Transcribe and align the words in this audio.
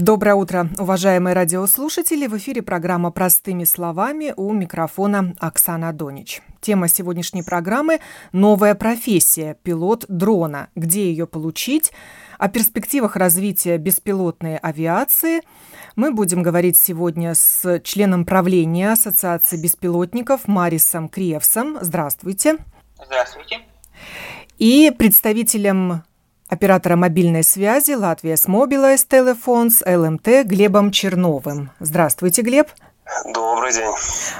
Доброе 0.00 0.34
утро, 0.34 0.70
уважаемые 0.78 1.34
радиослушатели. 1.34 2.26
В 2.26 2.34
эфире 2.38 2.62
программа 2.62 3.10
«Простыми 3.10 3.64
словами» 3.64 4.32
у 4.34 4.50
микрофона 4.50 5.34
Оксана 5.38 5.92
Донич. 5.92 6.40
Тема 6.62 6.88
сегодняшней 6.88 7.42
программы– 7.42 8.00
новая 8.32 8.74
профессия– 8.74 9.58
пилот 9.62 10.06
дрона. 10.08 10.70
Где 10.74 11.10
ее 11.10 11.26
получить? 11.26 11.92
О 12.38 12.48
перспективах 12.48 13.14
развития 13.16 13.76
беспилотной 13.76 14.56
авиации 14.56 15.42
мы 15.96 16.14
будем 16.14 16.42
говорить 16.42 16.78
сегодня 16.78 17.34
с 17.34 17.80
членом 17.80 18.24
правления 18.24 18.92
Ассоциации 18.92 19.60
беспилотников 19.60 20.48
Марисом 20.48 21.10
Криевсом. 21.10 21.76
Здравствуйте. 21.82 22.56
Здравствуйте. 23.04 23.58
И 24.56 24.90
представителем 24.98 26.04
оператора 26.50 26.96
мобильной 26.96 27.44
связи 27.44 27.92
Латвия 27.92 28.36
с 28.36 28.46
Mobilize 28.46 29.06
Telephones 29.08 29.82
ЛМТ 29.86 30.46
Глебом 30.46 30.90
Черновым. 30.90 31.70
Здравствуйте, 31.78 32.42
Глеб. 32.42 32.68
Добрый 33.24 33.72
день. 33.72 33.92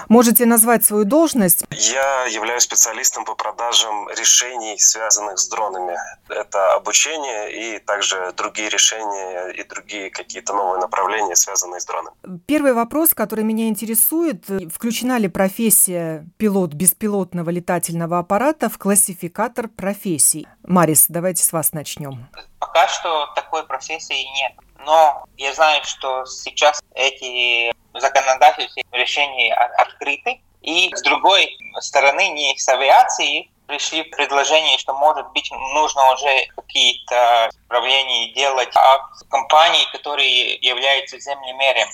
Можете 0.09 0.47
назвать 0.47 0.84
свою 0.84 1.05
должность? 1.05 1.65
Я 1.70 2.27
являюсь 2.27 2.62
специалистом 2.62 3.24
по 3.24 3.34
продажам 3.34 4.09
решений, 4.11 4.78
связанных 4.78 5.38
с 5.38 5.48
дронами. 5.48 5.97
Это 6.28 6.75
обучение 6.75 7.77
и 7.77 7.78
также 7.78 8.33
другие 8.37 8.69
решения 8.69 9.50
и 9.50 9.64
другие 9.64 10.11
какие-то 10.11 10.55
новые 10.55 10.80
направления, 10.80 11.36
связанные 11.36 11.80
с 11.80 11.86
дронами. 11.86 12.17
Первый 12.47 12.72
вопрос, 12.72 13.14
который 13.14 13.45
меня 13.45 13.69
интересует, 13.69 14.45
включена 14.73 15.19
ли 15.19 15.28
профессия 15.28 16.27
пилот 16.39 16.73
беспилотного 16.73 17.50
летательного 17.50 18.19
аппарата 18.19 18.69
в 18.69 18.78
классификатор 18.78 19.69
профессий? 19.69 20.47
Марис, 20.62 21.06
давайте 21.08 21.42
с 21.42 21.52
вас 21.52 21.73
начнем. 21.73 22.28
Пока 22.58 22.89
что 22.89 23.27
такой 23.34 23.67
профессии 23.67 24.25
нет. 24.42 24.52
Но 24.86 25.25
я 25.36 25.52
знаю, 25.52 25.83
что 25.84 26.25
сейчас 26.25 26.80
эти 26.95 27.73
законодательные 27.94 28.84
решения 28.92 29.55
открыты. 29.55 30.41
И 30.62 30.94
с 30.94 31.02
другой 31.02 31.56
стороны, 31.80 32.28
не 32.28 32.56
с 32.56 32.69
авиации 32.69 33.50
пришли 33.66 34.02
предложения, 34.02 34.77
что, 34.78 34.92
может 34.94 35.28
быть, 35.33 35.50
нужно 35.52 36.12
уже 36.12 36.46
какие-то 36.56 37.50
управления 37.66 38.33
делать, 38.34 38.74
а 38.74 38.98
компании, 39.30 39.86
которые 39.92 40.56
являются 40.56 41.18
землемерем. 41.18 41.88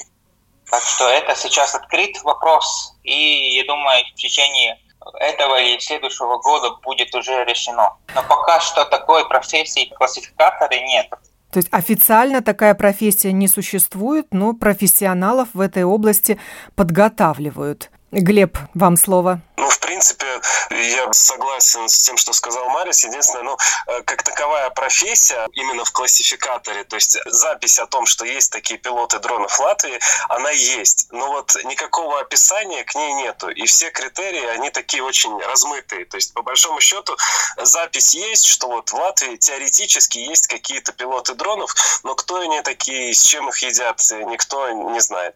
Так 0.71 0.83
что 0.83 1.09
это 1.09 1.37
сейчас 1.37 1.75
открыт 1.75 2.21
вопрос, 2.25 2.95
и 3.05 3.57
я 3.57 3.65
думаю, 3.67 4.05
в 4.07 4.15
течение 4.15 4.81
этого 5.21 5.61
или 5.61 5.79
следующего 5.79 6.39
года 6.39 6.71
будет 6.83 7.15
уже 7.15 7.45
решено. 7.45 7.97
Но 8.15 8.23
пока 8.23 8.59
что 8.61 8.85
такой 8.85 9.29
профессии 9.29 9.93
классификаторы 9.97 10.81
нет. 10.81 11.09
То 11.51 11.59
есть 11.59 11.69
официально 11.71 12.43
такая 12.43 12.75
профессия 12.75 13.33
не 13.33 13.49
существует, 13.49 14.27
но 14.33 14.53
профессионалов 14.53 15.49
в 15.55 15.61
этой 15.61 15.85
области 15.85 16.39
подготавливают. 16.75 17.91
Глеб, 18.13 18.57
вам 18.75 18.97
слово. 18.97 19.41
Ну, 19.57 19.69
в 19.69 19.81
принципе, 19.81 20.27
я 20.71 21.13
согласен 21.13 21.89
с 21.89 21.99
тем, 22.03 22.17
что 22.19 22.33
сказал 22.33 22.69
Марис. 22.69 23.03
Единственное, 23.05 23.43
ну, 23.43 23.57
э, 23.89 24.03
как 24.03 24.23
таковая 24.23 24.71
профессия 24.71 25.49
именно 25.55 25.85
в 25.85 25.91
классификаторе, 25.91 26.85
то 26.85 26.95
есть 26.95 27.19
запись 27.27 27.81
о 27.81 27.87
том, 27.87 28.07
что 28.07 28.25
есть 28.25 28.53
такие 28.53 28.79
пилоты 28.79 29.19
дронов 29.19 29.51
в 29.51 29.61
Латвии, 29.61 29.99
она 30.29 30.51
есть. 30.51 31.09
Но 31.11 31.33
вот 31.33 31.57
никакого 31.65 32.21
описания 32.21 32.85
к 32.85 32.95
ней 32.95 33.13
нету. 33.15 33.49
И 33.49 33.67
все 33.67 33.91
критерии, 33.91 34.47
они 34.47 34.71
такие 34.71 35.03
очень 35.03 35.37
размытые. 35.41 36.05
То 36.05 36.17
есть, 36.17 36.33
по 36.33 36.43
большому 36.43 36.81
счету, 36.81 37.17
запись 37.57 38.15
есть, 38.15 38.47
что 38.47 38.69
вот 38.69 38.91
в 38.91 38.95
Латвии 38.95 39.37
теоретически 39.37 40.19
есть 40.19 40.47
какие-то 40.47 40.93
пилоты 40.93 41.35
дронов, 41.35 41.75
но 42.05 42.15
кто 42.15 42.37
они 42.37 42.61
такие, 42.61 43.13
с 43.13 43.23
чем 43.23 43.49
их 43.49 43.59
едят, 43.59 44.01
никто 44.27 44.71
не 44.71 45.01
знает. 45.01 45.35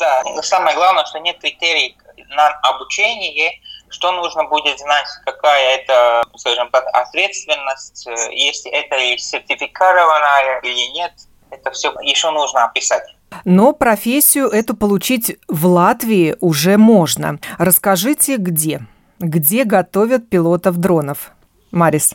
Да, 0.00 0.22
но 0.24 0.42
самое 0.42 0.74
главное, 0.74 1.04
что 1.04 1.18
нет 1.18 1.38
критерий 1.38 1.96
на 2.28 2.48
обучение, 2.62 3.52
что 3.88 4.12
нужно 4.12 4.44
будет 4.44 4.78
знать, 4.78 5.06
какая 5.24 5.76
это, 5.76 6.22
скажем 6.36 6.70
так, 6.70 6.84
ответственность, 6.92 8.06
э, 8.06 8.32
если 8.32 8.70
это 8.70 8.96
сертифицированная 9.18 10.60
или 10.60 10.92
нет, 10.92 11.12
это 11.50 11.70
все 11.70 11.92
еще 12.02 12.30
нужно 12.30 12.64
описать. 12.64 13.14
Но 13.44 13.72
профессию 13.72 14.48
эту 14.48 14.74
получить 14.74 15.36
в 15.48 15.66
Латвии 15.66 16.36
уже 16.40 16.76
можно. 16.76 17.38
Расскажите, 17.58 18.36
где? 18.36 18.80
Где 19.18 19.64
готовят 19.64 20.28
пилотов 20.28 20.76
дронов? 20.76 21.32
Марис. 21.70 22.14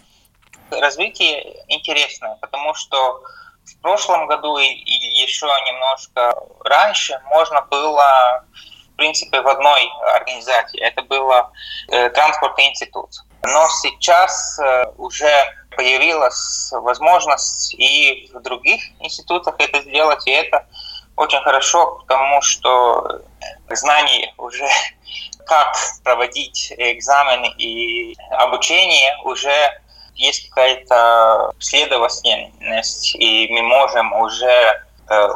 Развитие 0.71 1.63
интересное, 1.67 2.37
потому 2.41 2.73
что 2.73 3.21
в 3.63 3.77
прошлом 3.81 4.27
году 4.27 4.57
и 4.57 4.73
еще 4.73 5.45
немножко 5.45 6.35
раньше 6.63 7.19
можно 7.29 7.61
было 7.69 8.45
в 8.93 8.95
принципе, 8.95 9.41
в 9.41 9.47
одной 9.47 9.89
организации. 10.15 10.79
Это 10.79 11.01
было 11.01 11.51
э, 11.89 12.09
Транспортный 12.09 12.69
институт. 12.69 13.09
Но 13.43 13.67
сейчас 13.81 14.59
э, 14.59 14.85
уже 14.97 15.31
появилась 15.75 16.69
возможность 16.71 17.73
и 17.73 18.29
в 18.33 18.41
других 18.41 18.81
институтах 18.99 19.55
это 19.57 19.81
сделать, 19.81 20.25
и 20.27 20.31
это 20.31 20.67
очень 21.15 21.41
хорошо, 21.41 21.99
потому 22.01 22.41
что 22.41 23.21
знания 23.69 24.33
уже 24.37 24.67
как 25.47 25.75
проводить 26.03 26.71
экзамены 26.77 27.47
и 27.57 28.15
обучение 28.31 29.17
уже 29.23 29.81
есть 30.15 30.49
какая-то 30.49 31.51
следовательность, 31.59 33.15
и 33.15 33.47
мы 33.49 33.63
можем 33.63 34.13
уже 34.13 34.83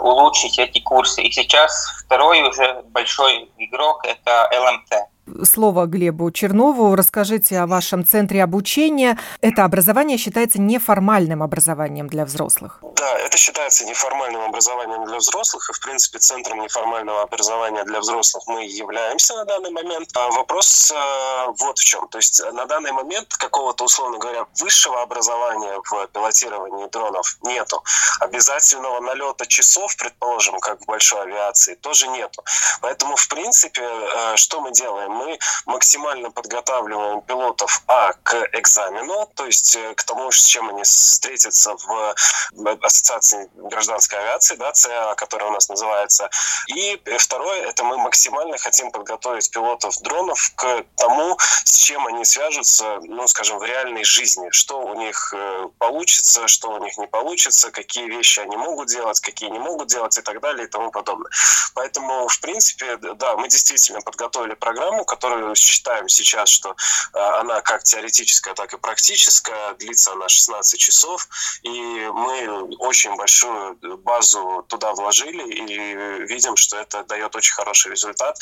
улучшить 0.02 0.60
эти 0.60 0.80
курсы. 0.80 1.22
И 1.24 1.32
сейчас 1.32 2.04
второй 2.06 2.42
уже 2.42 2.84
большой 2.88 3.50
игрок– 3.58 4.04
это 4.06 4.50
ЛМТ 4.52 5.17
слово 5.44 5.86
Глебу 5.86 6.32
Чернову. 6.32 6.96
Расскажите 6.96 7.60
о 7.60 7.68
вашем 7.68 8.06
центре 8.06 8.44
обучения. 8.44 9.18
Это 9.42 9.66
образование 9.66 10.18
считается 10.18 10.62
неформальным 10.62 11.44
образованием 11.44 12.08
для 12.08 12.26
взрослых. 12.26 12.80
Да, 12.96 13.18
это 13.20 13.38
считается 13.38 13.86
неформальным 13.86 14.42
образованием 14.42 15.06
для 15.06 15.18
взрослых. 15.18 15.70
И, 15.70 15.74
в 15.74 15.80
принципе, 15.80 16.20
центром 16.20 16.62
неформального 16.62 17.22
образования 17.24 17.84
для 17.84 18.00
взрослых 18.00 18.44
мы 18.48 18.66
являемся 18.66 19.36
на 19.36 19.46
данный 19.46 19.72
момент. 19.72 20.10
А 20.16 20.30
вопрос 20.32 20.92
э, 20.92 21.52
вот 21.60 21.78
в 21.78 21.84
чем. 21.84 22.08
То 22.08 22.18
есть 22.18 22.42
на 22.54 22.66
данный 22.66 22.92
момент 22.92 23.36
какого-то, 23.36 23.84
условно 23.84 24.18
говоря, 24.18 24.46
высшего 24.60 25.02
образования 25.02 25.80
в 25.90 26.08
пилотировании 26.08 26.88
дронов 26.90 27.38
нету. 27.44 27.84
Обязательного 28.20 29.00
налета 29.02 29.46
часов, 29.46 29.96
предположим, 29.98 30.60
как 30.60 30.82
в 30.82 30.86
большой 30.86 31.24
авиации, 31.24 31.76
тоже 31.76 32.08
нету. 32.08 32.44
Поэтому, 32.82 33.16
в 33.16 33.28
принципе, 33.28 33.82
э, 33.84 34.36
что 34.38 34.62
мы 34.62 34.72
делаем? 34.72 35.18
мы 35.18 35.27
максимально 35.66 36.32
подготавливаем 36.32 37.22
пилотов, 37.22 37.82
а, 37.88 38.14
к 38.24 38.50
экзамену, 38.54 39.30
то 39.36 39.46
есть 39.46 39.76
э, 39.76 39.94
к 39.96 40.04
тому, 40.04 40.32
с 40.32 40.44
чем 40.44 40.70
они 40.70 40.84
встретятся 40.84 41.76
в 41.76 42.16
Ассоциации 42.82 43.50
гражданской 43.56 44.20
авиации, 44.20 44.56
да, 44.56 44.72
ЦА, 44.72 45.16
которая 45.16 45.50
у 45.50 45.54
нас 45.54 45.70
называется. 45.70 46.30
И 46.68 47.02
второе, 47.18 47.64
это 47.64 47.84
мы 47.84 47.98
максимально 47.98 48.58
хотим 48.58 48.92
подготовить 48.92 49.52
пилотов 49.52 49.98
дронов 50.02 50.52
к 50.56 50.84
тому, 50.96 51.38
с 51.64 51.78
чем 51.78 52.08
они 52.08 52.26
свяжутся, 52.26 53.00
ну, 53.04 53.28
скажем, 53.28 53.60
в 53.60 53.64
реальной 53.64 54.04
жизни, 54.04 54.50
что 54.52 54.82
у 54.82 54.96
них 54.96 55.34
э, 55.36 55.68
получится, 55.78 56.48
что 56.48 56.72
у 56.72 56.84
них 56.84 56.98
не 56.98 57.08
получится, 57.08 57.72
какие 57.72 58.08
вещи 58.08 58.40
они 58.40 58.58
могут 58.58 58.88
делать, 58.88 59.20
какие 59.20 59.50
не 59.50 59.60
могут 59.60 59.88
делать 59.88 60.18
и 60.18 60.22
так 60.22 60.40
далее 60.42 60.68
и 60.68 60.70
тому 60.70 60.92
подобное. 60.92 61.32
Поэтому, 61.74 62.28
в 62.28 62.40
принципе, 62.42 62.98
да, 62.98 63.36
мы 63.38 63.48
действительно 63.48 64.02
подготовили 64.02 64.54
программу, 64.56 65.06
которую 65.18 65.56
считаем 65.56 66.08
сейчас, 66.08 66.50
что 66.50 66.70
э, 67.14 67.20
она 67.40 67.62
как 67.62 67.84
теоретическая, 67.84 68.54
так 68.54 68.74
и 68.74 68.78
практическая, 68.78 69.74
длится 69.74 70.12
она 70.12 70.30
16 70.30 70.80
часов, 70.80 71.28
и 71.64 71.70
мы 72.14 72.76
очень 72.78 73.16
большую 73.16 73.78
базу 74.04 74.66
туда 74.70 74.94
вложили 74.94 75.44
и 75.54 76.26
видим, 76.28 76.56
что 76.56 76.78
это 76.78 77.04
дает 77.04 77.36
очень 77.36 77.54
хороший 77.54 77.92
результат 77.92 78.38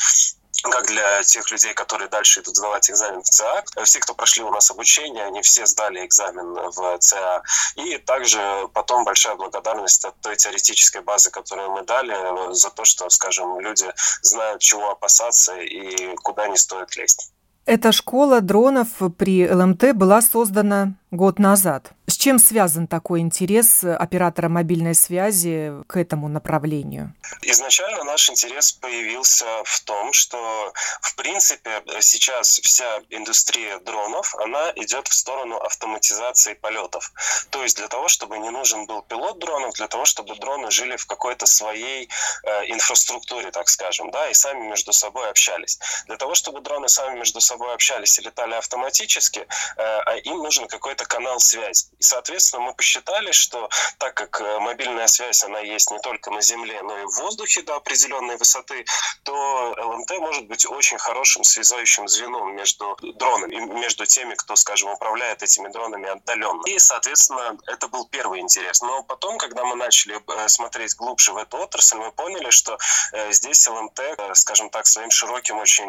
как 0.62 0.86
для 0.86 1.22
тех 1.22 1.50
людей, 1.50 1.74
которые 1.74 2.08
дальше 2.08 2.40
идут 2.40 2.56
сдавать 2.56 2.90
экзамен 2.90 3.22
в 3.22 3.28
ЦА. 3.28 3.64
Все, 3.84 4.00
кто 4.00 4.14
прошли 4.14 4.42
у 4.42 4.50
нас 4.50 4.70
обучение, 4.70 5.24
они 5.24 5.42
все 5.42 5.66
сдали 5.66 6.04
экзамен 6.04 6.54
в 6.70 6.98
ЦА. 6.98 7.42
И 7.76 7.98
также 7.98 8.68
потом 8.72 9.04
большая 9.04 9.34
благодарность 9.36 10.04
от 10.04 10.20
той 10.20 10.36
теоретической 10.36 11.02
базы, 11.02 11.30
которую 11.30 11.70
мы 11.70 11.82
дали, 11.82 12.54
за 12.54 12.70
то, 12.70 12.84
что, 12.84 13.08
скажем, 13.10 13.60
люди 13.60 13.86
знают, 14.22 14.60
чего 14.60 14.90
опасаться 14.90 15.56
и 15.56 16.14
куда 16.16 16.48
не 16.48 16.56
стоит 16.56 16.96
лезть. 16.96 17.30
Эта 17.64 17.90
школа 17.90 18.40
дронов 18.40 18.88
при 19.18 19.50
ЛМТ 19.50 19.92
была 19.94 20.22
создана 20.22 20.94
год 21.10 21.38
назад 21.38 21.92
чем 22.26 22.40
связан 22.40 22.88
такой 22.88 23.20
интерес 23.20 23.84
оператора 23.84 24.48
мобильной 24.48 24.96
связи 24.96 25.72
к 25.86 25.96
этому 25.96 26.26
направлению? 26.26 27.14
Изначально 27.42 28.02
наш 28.02 28.28
интерес 28.28 28.72
появился 28.72 29.46
в 29.62 29.80
том, 29.82 30.12
что, 30.12 30.72
в 31.02 31.14
принципе, 31.14 31.84
сейчас 32.00 32.58
вся 32.58 32.98
индустрия 33.10 33.78
дронов, 33.78 34.34
она 34.34 34.72
идет 34.74 35.06
в 35.06 35.14
сторону 35.14 35.58
автоматизации 35.58 36.54
полетов. 36.54 37.12
То 37.50 37.62
есть 37.62 37.76
для 37.76 37.86
того, 37.86 38.08
чтобы 38.08 38.38
не 38.38 38.50
нужен 38.50 38.86
был 38.86 39.02
пилот 39.02 39.38
дронов, 39.38 39.74
для 39.74 39.86
того, 39.86 40.04
чтобы 40.04 40.34
дроны 40.34 40.72
жили 40.72 40.96
в 40.96 41.06
какой-то 41.06 41.46
своей 41.46 42.08
э, 42.42 42.72
инфраструктуре, 42.72 43.52
так 43.52 43.68
скажем, 43.68 44.10
да, 44.10 44.28
и 44.30 44.34
сами 44.34 44.66
между 44.66 44.92
собой 44.92 45.30
общались. 45.30 45.78
Для 46.08 46.16
того, 46.16 46.34
чтобы 46.34 46.60
дроны 46.60 46.88
сами 46.88 47.18
между 47.18 47.40
собой 47.40 47.72
общались 47.72 48.18
и 48.18 48.22
летали 48.22 48.54
автоматически, 48.54 49.38
э, 49.38 49.46
а 49.76 50.16
им 50.16 50.38
нужен 50.38 50.66
какой-то 50.66 51.04
канал 51.04 51.38
связи. 51.38 51.86
И, 52.00 52.15
соответственно, 52.16 52.62
мы 52.62 52.74
посчитали, 52.74 53.30
что 53.32 53.68
так 53.98 54.14
как 54.14 54.40
э, 54.40 54.58
мобильная 54.58 55.06
связь, 55.06 55.44
она 55.44 55.60
есть 55.60 55.90
не 55.90 55.98
только 55.98 56.30
на 56.30 56.40
Земле, 56.40 56.80
но 56.82 56.98
и 56.98 57.04
в 57.04 57.16
воздухе 57.20 57.60
до 57.62 57.76
определенной 57.76 58.36
высоты, 58.38 58.86
то 59.22 59.74
ЛМТ 59.78 60.18
может 60.18 60.46
быть 60.46 60.64
очень 60.64 60.96
хорошим 60.98 61.44
связующим 61.44 62.08
звеном 62.08 62.56
между 62.56 62.96
дронами, 63.18 63.56
между 63.80 64.06
теми, 64.06 64.34
кто, 64.34 64.56
скажем, 64.56 64.90
управляет 64.90 65.42
этими 65.42 65.68
дронами 65.68 66.08
отдаленно. 66.08 66.62
И, 66.66 66.78
соответственно, 66.78 67.58
это 67.66 67.88
был 67.88 68.08
первый 68.08 68.40
интерес. 68.40 68.80
Но 68.80 69.02
потом, 69.02 69.36
когда 69.36 69.64
мы 69.64 69.76
начали 69.76 70.16
э, 70.16 70.48
смотреть 70.48 70.94
глубже 70.96 71.32
в 71.32 71.36
эту 71.36 71.58
отрасль, 71.58 71.98
мы 71.98 72.12
поняли, 72.12 72.48
что 72.50 72.78
э, 73.12 73.32
здесь 73.32 73.68
ЛМТ, 73.68 74.00
скажем 74.32 74.70
так, 74.70 74.86
своим 74.86 75.10
широким 75.10 75.58
очень 75.58 75.86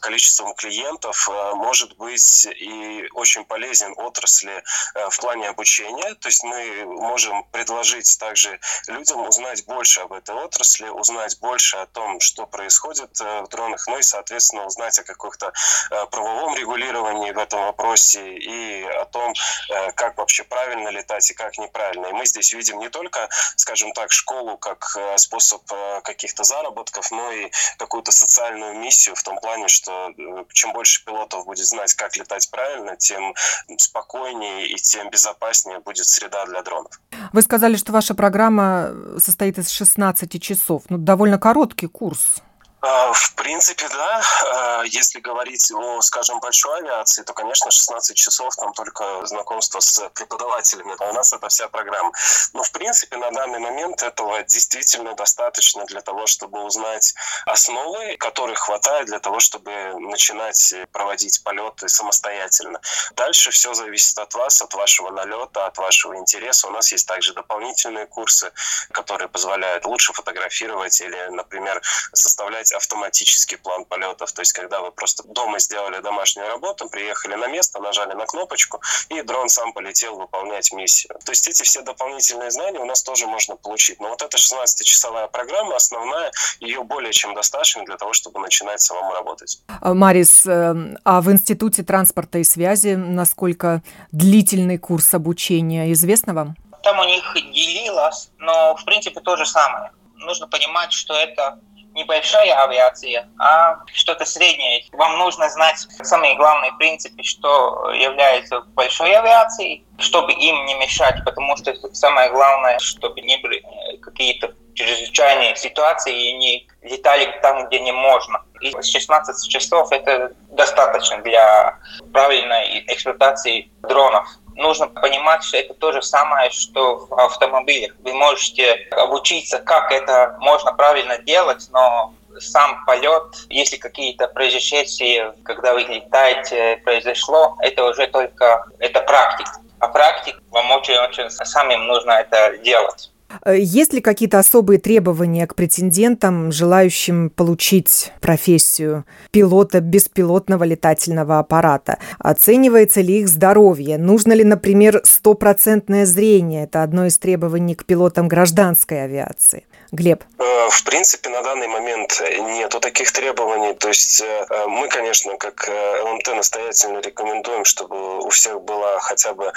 количеством 0.00 0.54
клиентов 0.54 1.28
может 1.54 1.96
быть 1.96 2.46
и 2.46 3.08
очень 3.12 3.44
полезен 3.44 3.94
отрасли 3.96 4.62
в 5.12 5.20
плане 5.20 5.48
обучения. 5.48 6.14
То 6.14 6.28
есть 6.28 6.42
мы 6.42 6.84
можем 6.84 7.44
предложить 7.44 8.18
также 8.18 8.58
людям 8.88 9.26
узнать 9.26 9.64
больше 9.66 10.00
об 10.00 10.12
этой 10.12 10.34
отрасли, 10.34 10.88
узнать 10.88 11.38
больше 11.40 11.76
о 11.76 11.86
том, 11.86 12.20
что 12.20 12.46
происходит 12.46 13.20
э, 13.20 13.42
в 13.42 13.48
дронах, 13.48 13.86
ну 13.86 13.98
и, 13.98 14.02
соответственно, 14.02 14.66
узнать 14.66 14.98
о 14.98 15.04
каком-то 15.04 15.52
э, 15.90 16.06
правовом 16.06 16.56
регулировании 16.56 17.32
в 17.32 17.38
этом 17.38 17.64
вопросе 17.64 18.36
и 18.36 18.84
о 18.84 19.04
том, 19.04 19.32
э, 19.70 19.92
как 19.92 20.18
вообще 20.18 20.44
правильно 20.44 20.88
летать 20.88 21.30
и 21.30 21.34
как 21.34 21.58
неправильно. 21.58 22.06
И 22.06 22.12
мы 22.12 22.26
здесь 22.26 22.52
видим 22.52 22.78
не 22.78 22.88
только, 22.88 23.28
скажем 23.56 23.92
так, 23.92 24.12
школу 24.12 24.56
как 24.56 24.96
способ 25.16 25.62
каких-то 26.02 26.44
заработков, 26.44 27.10
но 27.10 27.30
и 27.32 27.50
какую-то 27.78 28.12
социальную 28.12 28.74
миссию 28.74 29.14
в 29.14 29.22
том 29.22 29.38
плане, 29.38 29.68
что 29.68 30.12
чем 30.52 30.72
больше 30.72 31.04
пилотов 31.04 31.44
будет 31.44 31.66
знать, 31.66 31.94
как 31.94 32.16
летать 32.16 32.50
правильно, 32.50 32.96
тем 32.96 33.34
спокойнее 33.78 34.66
и 34.66 34.76
тем 34.76 35.01
безопаснее 35.10 35.80
будет 35.80 36.06
среда 36.06 36.44
для 36.46 36.62
дронов. 36.62 37.00
Вы 37.32 37.42
сказали, 37.42 37.76
что 37.76 37.92
ваша 37.92 38.14
программа 38.14 38.92
состоит 39.18 39.58
из 39.58 39.70
16 39.70 40.42
часов. 40.42 40.82
Ну, 40.88 40.98
довольно 40.98 41.38
короткий 41.38 41.86
курс. 41.86 42.42
А, 42.82 43.12
в 43.12 43.34
принципе, 43.36 43.88
да. 43.88 44.22
А, 44.52 44.82
если 44.82 45.20
говорить 45.20 45.70
о, 45.70 46.00
скажем, 46.02 46.40
большой 46.40 46.80
авиации, 46.80 47.22
то, 47.22 47.32
конечно, 47.32 47.70
16 47.70 48.16
часов 48.16 48.56
там 48.56 48.72
только 48.72 49.24
знакомство 49.26 49.78
с 49.78 50.08
преподавателями. 50.10 50.96
А 50.98 51.10
у 51.10 51.12
нас 51.12 51.32
это 51.32 51.48
вся 51.48 51.68
программа. 51.68 52.10
Но, 52.52 52.64
в 52.64 52.72
принципе, 52.72 53.16
на 53.18 53.30
данный 53.30 53.60
момент 53.60 54.02
этого 54.02 54.42
действительно 54.42 55.14
достаточно 55.14 55.84
для 55.84 56.00
того, 56.00 56.26
чтобы 56.26 56.64
узнать 56.64 57.14
основы, 57.46 58.16
которых 58.16 58.58
хватает 58.58 59.06
для 59.06 59.20
того, 59.20 59.38
чтобы 59.38 59.70
начинать 60.00 60.74
проводить 60.90 61.44
полеты 61.44 61.88
самостоятельно. 61.88 62.80
Дальше 63.14 63.52
все 63.52 63.74
зависит 63.74 64.18
от 64.18 64.34
вас, 64.34 64.60
от 64.60 64.74
вашего 64.74 65.10
налета, 65.10 65.66
от 65.66 65.78
вашего 65.78 66.16
интереса. 66.16 66.66
У 66.66 66.70
нас 66.72 66.90
есть 66.90 67.06
также 67.06 67.32
дополнительные 67.32 68.06
курсы, 68.06 68.50
которые 68.90 69.28
позволяют 69.28 69.86
лучше 69.86 70.12
фотографировать 70.12 71.00
или, 71.00 71.28
например, 71.30 71.80
составлять 72.12 72.71
автоматический 72.72 73.56
план 73.56 73.84
полетов. 73.84 74.32
То 74.32 74.42
есть, 74.42 74.52
когда 74.52 74.80
вы 74.80 74.90
просто 74.92 75.22
дома 75.24 75.58
сделали 75.58 76.00
домашнюю 76.00 76.48
работу, 76.48 76.88
приехали 76.88 77.34
на 77.34 77.46
место, 77.48 77.80
нажали 77.80 78.14
на 78.14 78.26
кнопочку, 78.26 78.80
и 79.08 79.22
дрон 79.22 79.48
сам 79.48 79.72
полетел 79.72 80.16
выполнять 80.16 80.72
миссию. 80.72 81.16
То 81.24 81.32
есть, 81.32 81.48
эти 81.48 81.62
все 81.62 81.82
дополнительные 81.82 82.50
знания 82.50 82.80
у 82.80 82.84
нас 82.84 83.02
тоже 83.02 83.26
можно 83.26 83.56
получить. 83.56 84.00
Но 84.00 84.08
вот 84.08 84.22
эта 84.22 84.36
16-часовая 84.36 85.28
программа 85.28 85.76
основная, 85.76 86.32
ее 86.60 86.82
более 86.82 87.12
чем 87.12 87.34
достаточно 87.34 87.84
для 87.84 87.96
того, 87.96 88.12
чтобы 88.12 88.40
начинать 88.40 88.80
самому 88.80 89.12
работать. 89.12 89.60
А, 89.80 89.94
Марис, 89.94 90.46
э, 90.46 90.74
а 91.04 91.20
в 91.20 91.30
Институте 91.30 91.82
транспорта 91.82 92.38
и 92.38 92.44
связи 92.44 92.94
насколько 92.94 93.82
длительный 94.10 94.78
курс 94.78 95.14
обучения 95.14 95.92
известно 95.92 96.34
вам? 96.34 96.56
Там 96.82 96.98
у 96.98 97.04
них 97.04 97.34
делилось, 97.34 98.30
но 98.38 98.74
в 98.76 98.84
принципе 98.84 99.20
то 99.20 99.36
же 99.36 99.46
самое. 99.46 99.92
Нужно 100.16 100.48
понимать, 100.48 100.92
что 100.92 101.14
это 101.14 101.60
небольшая 101.94 102.54
авиация, 102.64 103.28
а 103.38 103.78
что-то 103.92 104.24
среднее. 104.24 104.84
Вам 104.92 105.18
нужно 105.18 105.48
знать 105.50 105.76
самые 106.02 106.34
главные 106.36 106.72
принципы, 106.72 107.22
что 107.22 107.90
является 107.90 108.60
большой 108.74 109.14
авиацией, 109.14 109.84
чтобы 109.98 110.32
им 110.32 110.64
не 110.66 110.74
мешать, 110.74 111.16
потому 111.24 111.56
что 111.56 111.74
самое 111.94 112.30
главное, 112.30 112.78
чтобы 112.78 113.20
не 113.20 113.36
были 113.38 113.62
какие-то 114.02 114.54
чрезвычайные 114.74 115.54
ситуации 115.56 116.30
и 116.30 116.36
не 116.36 116.68
летали 116.82 117.38
там, 117.42 117.66
где 117.66 117.80
не 117.80 117.92
можно. 117.92 118.42
И 118.60 118.70
16 118.70 119.50
часов 119.50 119.92
это 119.92 120.32
достаточно 120.50 121.18
для 121.18 121.78
правильной 122.12 122.84
эксплуатации 122.86 123.70
дронов 123.82 124.28
нужно 124.62 124.86
понимать, 124.86 125.44
что 125.44 125.58
это 125.58 125.74
то 125.74 125.92
же 125.92 126.00
самое, 126.00 126.50
что 126.50 127.06
в 127.06 127.12
автомобилях. 127.20 127.92
Вы 128.00 128.14
можете 128.14 128.88
обучиться, 128.92 129.58
как 129.58 129.92
это 129.92 130.36
можно 130.40 130.72
правильно 130.72 131.18
делать, 131.18 131.68
но 131.70 132.14
сам 132.38 132.84
полет, 132.86 133.44
если 133.50 133.76
какие-то 133.76 134.28
происшествия, 134.28 135.34
когда 135.44 135.74
вы 135.74 135.82
летаете, 135.82 136.80
произошло, 136.84 137.56
это 137.60 137.84
уже 137.84 138.06
только 138.06 138.64
это 138.78 139.00
практика. 139.02 139.52
А 139.78 139.88
практик 139.88 140.40
вам 140.50 140.70
очень-очень 140.70 141.28
самим 141.30 141.86
нужно 141.86 142.12
это 142.12 142.56
делать. 142.58 143.11
Э, 143.44 143.58
есть 143.58 143.92
ли 143.92 144.00
какие-то 144.00 144.38
особые 144.38 144.78
требования 144.78 145.46
к 145.46 145.54
претендентам, 145.54 146.52
желающим 146.52 147.30
получить 147.30 148.12
профессию 148.20 149.04
пилота 149.30 149.80
беспилотного 149.80 150.64
летательного 150.64 151.38
аппарата? 151.38 151.98
Оценивается 152.18 153.00
ли 153.00 153.20
их 153.20 153.28
здоровье? 153.28 153.98
Нужно 153.98 154.32
ли, 154.32 154.44
например, 154.44 155.00
стопроцентное 155.04 156.06
зрение? 156.06 156.64
Это 156.64 156.82
одно 156.82 157.06
из 157.06 157.18
требований 157.18 157.74
к 157.74 157.84
пилотам 157.84 158.28
гражданской 158.28 159.04
авиации. 159.04 159.64
Глеб? 159.92 160.24
Э, 160.38 160.68
в 160.70 160.84
принципе, 160.84 161.28
на 161.28 161.42
данный 161.42 161.66
момент 161.66 162.20
нету 162.20 162.80
таких 162.80 163.12
требований. 163.12 163.74
То 163.74 163.88
есть 163.88 164.22
э, 164.22 164.66
мы, 164.66 164.88
конечно, 164.88 165.36
как 165.36 165.68
ЛМТ 165.68 166.28
настоятельно 166.28 166.98
рекомендуем, 166.98 167.66
чтобы 167.66 168.24
у 168.24 168.30
всех 168.30 168.62
была 168.62 168.98
хотя 169.00 169.34
бы 169.34 169.52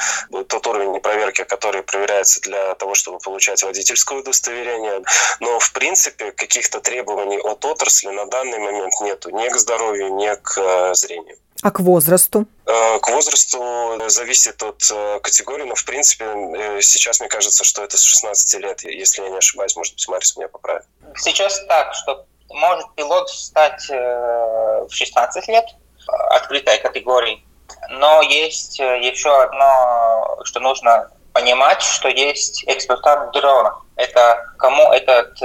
тот 0.49 0.67
уровень 0.67 0.99
проверки, 0.99 1.45
который 1.45 1.83
проверяется 1.83 2.41
для 2.41 2.75
того, 2.75 2.95
чтобы 2.95 3.19
получать 3.19 3.63
водительское 3.63 4.19
удостоверение. 4.19 5.01
Но, 5.39 5.59
в 5.59 5.71
принципе, 5.71 6.31
каких-то 6.31 6.81
требований 6.81 7.39
от 7.39 7.63
отрасли 7.63 8.09
на 8.09 8.25
данный 8.25 8.59
момент 8.59 8.93
нету 8.99 9.29
ни 9.29 9.47
к 9.47 9.55
здоровью, 9.55 10.15
ни 10.15 10.35
к 10.35 10.57
э, 10.57 10.93
зрению. 10.95 11.37
А 11.61 11.71
к 11.71 11.79
возрасту? 11.79 12.45
Э, 12.65 12.99
к 12.99 13.09
возрасту 13.09 13.97
зависит 14.07 14.61
от 14.61 14.83
э, 14.91 15.19
категории, 15.21 15.63
но, 15.63 15.75
в 15.75 15.85
принципе, 15.85 16.25
э, 16.25 16.81
сейчас 16.81 17.19
мне 17.19 17.29
кажется, 17.29 17.63
что 17.63 17.83
это 17.83 17.97
с 17.97 18.03
16 18.03 18.61
лет, 18.61 18.81
если 18.83 19.23
я 19.23 19.29
не 19.29 19.37
ошибаюсь, 19.37 19.75
может 19.75 19.93
быть, 19.93 20.07
Марис 20.07 20.35
меня 20.35 20.49
поправит. 20.49 20.85
Сейчас 21.15 21.63
так, 21.67 21.93
что 21.93 22.25
может 22.49 22.93
пилот 22.95 23.29
стать 23.29 23.87
в 23.89 24.89
16 24.89 25.47
лет, 25.47 25.65
открытой 26.07 26.77
категории, 26.79 27.43
но 27.89 28.21
есть 28.21 28.77
еще 28.79 29.35
одно, 29.41 30.39
что 30.43 30.59
нужно 30.59 31.09
понимать, 31.33 31.81
что 31.81 32.09
есть 32.09 32.63
эксплуатант 32.67 33.31
дрона. 33.33 33.79
Это 33.95 34.45
кому 34.57 34.91
этот 34.91 35.39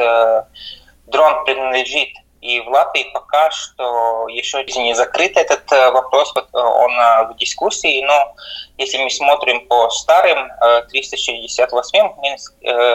дрон 1.07 1.45
принадлежит. 1.45 2.11
И 2.41 2.61
в 2.61 2.69
Латвии 2.69 3.11
пока 3.13 3.51
что 3.51 4.27
еще 4.29 4.65
не 4.65 4.95
закрыт 4.95 5.37
этот 5.37 5.71
э, 5.73 5.91
вопрос, 5.91 6.33
э, 6.35 6.41
он 6.53 6.91
э, 6.93 7.27
в 7.29 7.37
дискуссии, 7.37 8.03
но 8.03 8.35
если 8.79 8.97
мы 9.03 9.11
смотрим 9.11 9.67
по 9.67 9.91
старым 9.91 10.49
368 10.89 12.39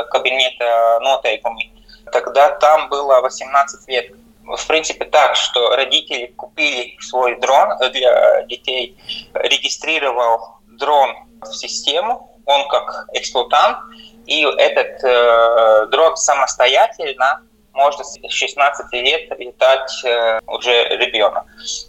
кабинета 0.09 0.99
нотейками, 1.01 1.71
тогда 2.11 2.49
там 2.49 2.89
было 2.89 3.21
18 3.21 3.87
лет. 3.87 4.11
В 4.45 4.67
принципе 4.67 5.05
так, 5.05 5.35
что 5.35 5.75
родители 5.75 6.27
купили 6.27 6.97
свой 7.01 7.39
дрон 7.39 7.77
для 7.91 8.43
детей, 8.43 8.97
регистрировал 9.33 10.55
дрон 10.79 11.15
в 11.41 11.53
систему, 11.53 12.35
он 12.45 12.67
как 12.67 13.07
эксплуатант, 13.13 13.77
и 14.25 14.41
этот 14.57 15.03
э, 15.03 15.87
дрон 15.91 16.17
самостоятельно 16.17 17.41
можно 17.75 18.03
с 18.03 18.17
16 18.27 18.93
лет 18.93 19.29
летать 19.37 20.03
э, 20.05 20.39
уже 20.47 20.87
ребенок. 20.89 21.45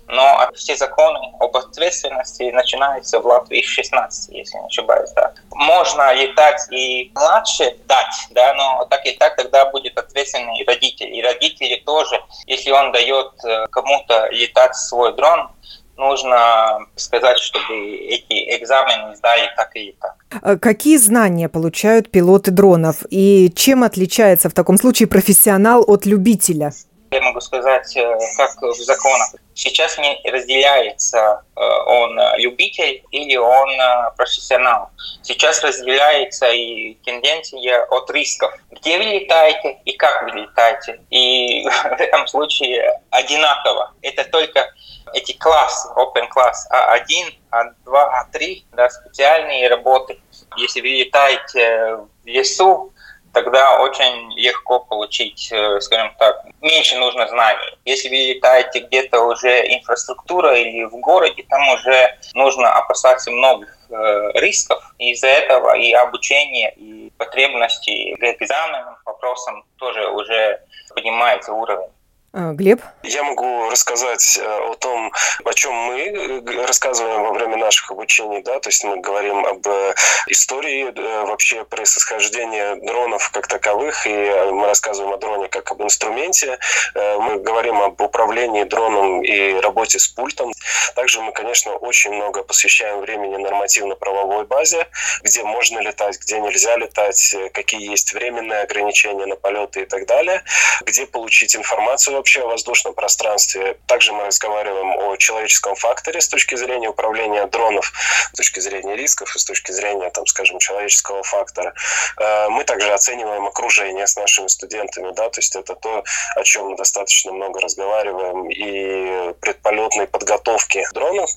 Но 0.09 0.51
все 0.55 0.77
законы 0.77 1.19
об 1.41 1.57
ответственности 1.57 2.51
начинаются 2.51 3.21
в 3.21 3.27
Латвии 3.27 3.63
с 3.63 3.67
16, 3.67 4.35
если 4.35 4.59
не 4.59 4.67
ошибаюсь. 4.67 5.11
Да. 5.13 5.33
Можно 5.53 6.13
летать 6.13 6.61
и 6.71 7.11
младше 7.15 7.77
дать, 7.87 8.27
да, 8.31 8.53
но 8.55 8.85
так 8.87 9.07
и 9.07 9.13
так 9.13 9.37
тогда 9.37 9.71
будет 9.71 9.97
ответственный 9.97 10.65
родитель. 10.67 11.15
И 11.15 11.23
родители 11.23 11.77
тоже, 11.87 12.21
если 12.47 12.71
он 12.71 12.93
дает 12.93 13.33
э, 13.45 13.67
кому-то 13.71 14.29
летать 14.31 14.75
свой 14.75 15.15
дрон, 15.15 15.51
нужно 15.97 16.81
сказать, 16.97 17.39
чтобы 17.39 17.97
эти 17.97 18.57
экзамены 18.57 19.17
сдали 19.17 19.51
так 19.57 19.75
и 19.77 19.93
так. 19.93 20.16
А 20.31 20.57
какие 20.57 20.97
знания 20.97 21.49
получают 21.49 22.11
пилоты 22.11 22.51
дронов 22.51 23.05
и 23.11 23.53
чем 23.55 23.85
отличается 23.85 24.49
в 24.49 24.55
таком 24.55 24.77
случае 24.77 25.09
профессионал 25.09 25.85
от 25.87 26.05
любителя? 26.07 26.73
Я 27.11 27.21
могу 27.21 27.41
сказать, 27.41 27.97
э, 27.97 28.19
как 28.37 28.61
в 28.61 28.75
законах. 28.83 29.29
Сейчас 29.55 29.97
не 29.97 30.21
разделяется, 30.31 31.43
э, 31.57 31.61
он 31.61 32.19
любитель 32.39 33.03
или 33.13 33.37
он 33.37 33.71
э, 33.71 34.11
профессионал. 34.17 34.91
Сейчас 35.23 35.63
разделяется 35.63 36.51
и 36.51 36.95
тенденция 37.05 37.87
от 37.91 38.11
рисков. 38.11 38.53
Где 38.73 38.99
вы 38.99 39.05
летаете 39.05 39.79
и 39.85 39.93
как 39.93 40.25
вы 40.25 40.41
летаете. 40.41 41.01
И 41.11 41.65
в 41.85 42.01
этом 42.01 42.27
случае 42.27 43.01
одинаково. 43.11 43.93
Это 44.03 44.25
только 44.25 44.69
эти 45.13 45.33
классы, 45.33 45.89
open 45.97 46.29
класс 46.29 46.69
А1, 46.71 47.35
А2, 47.51 48.11
А3, 48.33 48.65
да, 48.73 48.89
специальные 48.89 49.69
работы. 49.69 50.21
Если 50.57 50.81
вы 50.81 50.89
летаете 50.89 51.97
в 51.97 52.27
лесу, 52.27 52.93
тогда 53.37 53.81
очень 53.81 54.33
легко 54.39 54.81
получить, 54.81 55.53
э, 55.53 55.81
скажем 55.81 56.11
так, 56.19 56.47
меньше 56.63 56.97
нужно 56.97 57.29
знаний. 57.29 57.79
Если 57.85 58.09
вы 58.09 58.15
летаете 58.35 58.81
где-то 58.81 59.21
уже 59.21 59.75
инфраструктура 59.75 60.55
или 60.55 60.85
в 60.85 60.97
городе, 61.01 61.45
там 61.51 61.69
уже 61.69 62.19
нужно 62.33 62.73
опасаться 62.73 63.31
многих 63.31 63.77
э, 63.91 64.31
рисков. 64.35 64.83
Из-за 64.99 65.27
этого 65.27 65.77
и 65.77 65.93
обучение, 65.93 66.73
и 66.77 67.13
потребности 67.19 68.17
к 68.17 68.43
экзаменам, 68.43 68.97
вопросам 69.05 69.65
тоже 69.77 70.09
уже 70.09 70.61
поднимается 70.95 71.53
уровень. 71.53 71.91
А, 72.39 72.53
Глеб? 72.53 72.83
Я 73.03 73.23
могу 73.23 73.71
рассказать 73.71 74.37
э, 74.37 74.43
о 74.45 74.75
том, 74.75 75.11
о 75.43 75.55
чем 75.55 75.73
мы 75.73 76.01
э, 76.01 76.67
рассказываем 76.67 77.23
во 77.23 77.33
время 77.33 77.57
наших 77.57 77.91
обучений, 77.91 78.43
да, 78.43 78.61
то 78.61 78.69
есть 78.69 78.85
мы 78.85 79.01
говорим 79.01 79.47
об 79.47 79.67
э, 79.67 79.95
истории 80.27 80.93
вообще 81.27 81.65
происхождения 81.65 82.75
дронов 82.77 83.31
как 83.31 83.47
таковых, 83.47 84.07
и 84.07 84.11
мы 84.11 84.67
рассказываем 84.67 85.15
о 85.15 85.17
дроне 85.17 85.49
как 85.49 85.71
об 85.71 85.83
инструменте, 85.83 86.59
мы 86.95 87.37
говорим 87.37 87.81
об 87.81 88.01
управлении 88.01 88.65
дроном 88.65 89.23
и 89.23 89.55
работе 89.61 89.99
с 89.99 90.09
пультом. 90.09 90.53
Также 90.95 91.21
мы, 91.23 91.33
конечно, 91.33 91.73
очень 91.73 92.13
много 92.13 92.43
посвящаем 92.43 93.01
времени 93.01 93.37
нормативно-правовой 93.37 94.45
базе, 94.45 94.87
где 95.23 95.43
можно 95.43 95.79
летать, 95.79 96.19
где 96.21 96.41
нельзя 96.41 96.77
летать, 96.77 97.35
какие 97.53 97.89
есть 97.91 98.13
временные 98.13 98.61
ограничения 98.61 99.27
на 99.27 99.37
полеты 99.37 99.83
и 99.83 99.87
так 99.87 100.07
далее, 100.07 100.43
где 100.85 101.07
получить 101.07 101.57
информацию 101.57 102.17
вообще 102.27 102.43
о 102.43 102.49
воздушном 102.49 102.93
пространстве. 102.93 103.79
Также 103.87 104.13
мы 104.13 104.25
разговариваем 104.25 104.91
о 104.99 105.17
человеческом 105.17 105.77
факторе 105.77 106.21
с 106.21 106.27
точки 106.27 106.57
зрения 106.57 106.89
управления 106.89 107.47
дронов, 107.47 107.93
с 108.33 108.37
точки 108.37 108.59
зрения 108.59 108.97
рисков 108.97 109.37
и 109.37 109.39
с 109.39 109.45
точки 109.45 109.71
зрения, 109.71 110.11
там, 110.11 110.27
скажем, 110.27 110.59
человеческого 110.59 111.23
фактора. 111.23 111.73
Э, 112.19 112.49
мы 112.49 112.65
также 112.65 112.93
оцениваем 112.93 113.47
окружение 113.47 114.09
с 114.09 114.17
нашими 114.17 114.49
студентами, 114.49 115.13
да, 115.15 115.29
то 115.29 115.39
есть 115.39 115.55
это 115.55 115.77
то, 115.77 116.03
о 116.35 116.43
чем 116.43 116.71
мы 116.71 116.77
достаточно 116.77 117.31
много 117.31 117.61
разговариваем, 117.61 118.51
и 118.51 119.33
предполетной 119.35 120.09
подготовки 120.09 120.85
дронов, 120.95 121.31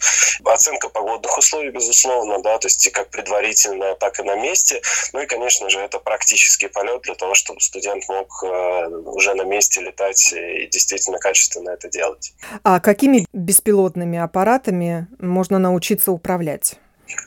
оценка 0.43 0.89
погодных 0.89 1.37
условий, 1.37 1.69
безусловно, 1.69 2.41
да, 2.41 2.57
то 2.57 2.65
есть 2.65 2.91
как 2.91 3.11
предварительная, 3.11 3.93
так 3.93 4.19
и 4.19 4.23
на 4.23 4.33
месте, 4.33 4.81
ну 5.13 5.21
и, 5.21 5.27
конечно 5.27 5.69
же, 5.69 5.81
это 5.81 5.99
практический 5.99 6.67
полет 6.67 7.03
для 7.03 7.13
того, 7.13 7.35
чтобы 7.35 7.61
студент 7.61 8.09
мог 8.09 8.43
э, 8.43 8.87
уже 9.05 9.35
на 9.35 9.43
месте 9.43 9.81
летать 9.81 10.33
и 10.33 10.78
действительно 10.79 11.19
качественно 11.19 11.69
это 11.71 11.89
делать. 11.89 12.33
А 12.63 12.79
какими 12.79 13.27
беспилотными 13.33 14.17
аппаратами 14.17 15.07
можно 15.19 15.59
научиться 15.59 16.11
управлять? 16.11 16.77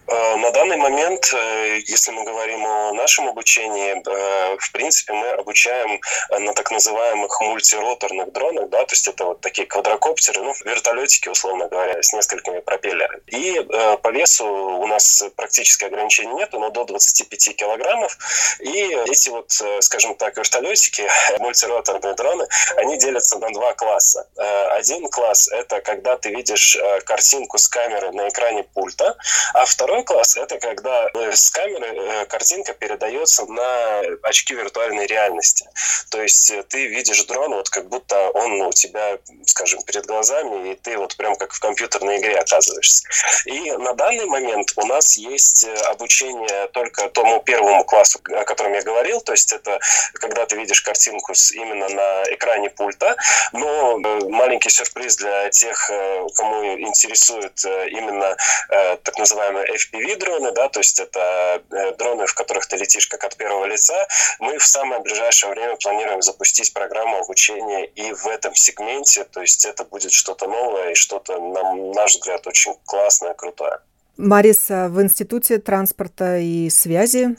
Э, 0.06 0.36
на 0.36 0.50
данный 0.50 0.76
момент, 0.76 1.32
э, 1.32 1.80
если 1.86 2.12
мы 2.12 2.24
говорим 2.24 2.64
о 2.66 2.92
нашем 2.92 3.28
обучении, 3.28 3.92
э, 3.94 4.56
в 4.58 4.72
принципе, 4.72 5.12
мы 5.12 5.28
обучаем 5.30 6.00
на 6.30 6.52
так 6.52 6.70
называемых 6.70 7.40
мультироторных 7.40 8.32
дронах, 8.32 8.68
да, 8.68 8.84
то 8.84 8.92
есть 8.92 9.08
это 9.08 9.24
вот 9.24 9.40
такие 9.40 9.66
квадрокоптеры, 9.66 10.42
ну, 10.42 10.54
вертолетики, 10.64 11.28
условно 11.28 11.68
говоря, 11.68 12.02
с 12.02 12.12
несколькими 12.12 12.60
пропеллерами. 12.60 13.22
И 13.26 13.60
по 14.02 14.08
весу 14.10 14.46
у 14.46 14.86
нас 14.86 15.24
практически 15.36 15.84
ограничений 15.84 16.34
нет, 16.34 16.52
но 16.52 16.70
до 16.70 16.84
25 16.84 17.56
килограммов. 17.56 18.16
И 18.60 18.96
эти 19.08 19.28
вот, 19.30 19.50
скажем 19.80 20.14
так, 20.14 20.36
вертолетики, 20.36 21.08
мультироторные 21.38 22.14
дроны, 22.14 22.46
они 22.76 22.98
делятся 22.98 23.38
на 23.38 23.50
два 23.52 23.72
класса. 23.74 24.28
Один 24.72 25.08
класс— 25.08 25.48
это 25.52 25.80
когда 25.80 26.16
ты 26.16 26.30
видишь 26.30 26.76
картинку 27.04 27.58
с 27.58 27.68
камеры 27.68 28.12
на 28.12 28.28
экране 28.28 28.64
пульта, 28.64 29.16
а 29.54 29.66
второй 29.72 30.04
класс— 30.04 30.36
это 30.36 30.58
когда 30.58 31.08
э, 31.14 31.32
с 31.32 31.50
камеры 31.50 31.86
э, 31.86 32.26
картинка 32.26 32.72
передается 32.74 33.46
на 33.46 34.00
очки 34.22 34.54
виртуальной 34.54 35.06
реальности. 35.06 35.68
То 36.10 36.22
есть 36.22 36.50
э, 36.50 36.62
ты 36.62 36.86
видишь 36.86 37.24
дрон, 37.24 37.54
вот 37.54 37.68
как 37.70 37.88
будто 37.88 38.30
он 38.30 38.60
у 38.62 38.72
тебя, 38.72 39.18
скажем, 39.46 39.82
перед 39.82 40.06
глазами, 40.06 40.72
и 40.72 40.74
ты 40.76 40.96
вот 40.98 41.16
прям 41.16 41.36
как 41.36 41.52
в 41.52 41.60
компьютерной 41.60 42.18
игре 42.18 42.38
оказываешься. 42.38 43.04
И 43.46 43.72
на 43.72 43.94
данный 43.94 44.26
момент 44.26 44.72
у 44.76 44.86
нас 44.86 45.16
есть 45.16 45.66
обучение 45.86 46.68
только 46.68 47.08
тому 47.08 47.40
первому 47.40 47.84
классу, 47.84 48.20
о 48.30 48.44
котором 48.44 48.74
я 48.74 48.82
говорил, 48.82 49.20
то 49.20 49.32
есть 49.32 49.52
это 49.52 49.78
когда 50.14 50.46
ты 50.46 50.56
видишь 50.56 50.82
картинку 50.82 51.32
именно 51.54 51.88
на 51.88 52.22
экране 52.30 52.70
пульта, 52.70 53.16
но 53.52 53.98
маленький 54.28 54.70
сюрприз 54.70 55.16
для 55.16 55.50
тех, 55.50 55.90
кому 56.36 56.64
интересует 56.78 57.64
именно 57.64 58.36
так 58.68 59.18
называемый 59.18 59.61
FPV-дроны, 59.62 60.52
да, 60.52 60.68
то 60.68 60.80
есть 60.80 60.98
это 61.00 61.62
э, 61.70 61.94
дроны, 61.96 62.26
в 62.26 62.34
которых 62.34 62.66
ты 62.66 62.76
летишь 62.76 63.06
как 63.06 63.24
от 63.24 63.36
первого 63.36 63.66
лица, 63.66 64.06
мы 64.38 64.58
в 64.58 64.64
самое 64.64 65.00
ближайшее 65.00 65.52
время 65.52 65.76
планируем 65.76 66.22
запустить 66.22 66.72
программу 66.72 67.18
обучения 67.18 67.86
и 67.86 68.12
в 68.12 68.26
этом 68.26 68.54
сегменте, 68.54 69.24
то 69.24 69.40
есть 69.40 69.64
это 69.64 69.84
будет 69.84 70.12
что-то 70.12 70.46
новое 70.46 70.92
и 70.92 70.94
что-то, 70.94 71.38
на 71.38 71.74
наш 71.94 72.14
взгляд, 72.14 72.46
очень 72.46 72.74
классное, 72.84 73.34
крутое. 73.34 73.78
Мариса, 74.16 74.88
в 74.88 75.00
Институте 75.02 75.58
транспорта 75.58 76.38
и 76.38 76.68
связи 76.70 77.36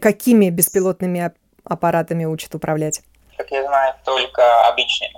какими 0.00 0.50
беспилотными 0.50 1.32
аппаратами 1.64 2.24
учат 2.24 2.54
управлять? 2.54 3.02
Как 3.36 3.50
я 3.50 3.64
знаю, 3.64 3.94
только 4.04 4.68
обычными. 4.68 5.14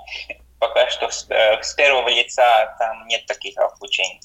Пока 0.58 0.88
что 0.90 1.08
с, 1.08 1.26
э, 1.30 1.62
с 1.62 1.74
первого 1.74 2.08
лица 2.08 2.74
там 2.78 3.06
нет 3.06 3.24
таких 3.26 3.56
обучений. 3.58 4.20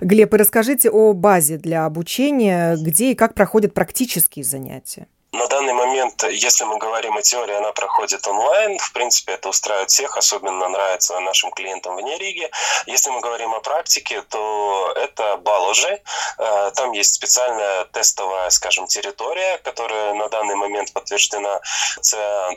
Глеб, 0.00 0.34
и 0.34 0.36
расскажите 0.36 0.90
о 0.90 1.12
базе 1.12 1.58
для 1.58 1.84
обучения, 1.84 2.76
где 2.76 3.12
и 3.12 3.14
как 3.14 3.34
проходят 3.34 3.74
практические 3.74 4.44
занятия. 4.44 5.06
На 5.36 5.48
данный 5.48 5.74
момент, 5.74 6.24
если 6.24 6.64
мы 6.64 6.78
говорим 6.78 7.16
о 7.16 7.22
теории, 7.22 7.54
она 7.54 7.72
проходит 7.72 8.26
онлайн. 8.26 8.78
В 8.78 8.92
принципе, 8.92 9.32
это 9.32 9.50
устраивает 9.50 9.90
всех, 9.90 10.16
особенно 10.16 10.66
нравится 10.68 11.20
нашим 11.20 11.50
клиентам 11.50 11.96
вне 11.96 12.16
Риги. 12.16 12.50
Если 12.86 13.10
мы 13.10 13.20
говорим 13.20 13.52
о 13.54 13.60
практике, 13.60 14.22
то 14.22 14.94
это 14.96 15.36
Баложи. 15.36 16.00
Э, 16.38 16.70
там 16.74 16.92
есть 16.92 17.14
специальная 17.14 17.84
тестовая, 17.92 18.48
скажем, 18.48 18.86
территория, 18.86 19.58
которая 19.58 20.14
на 20.14 20.28
данный 20.30 20.54
момент 20.54 20.92
подтверждена. 20.94 21.60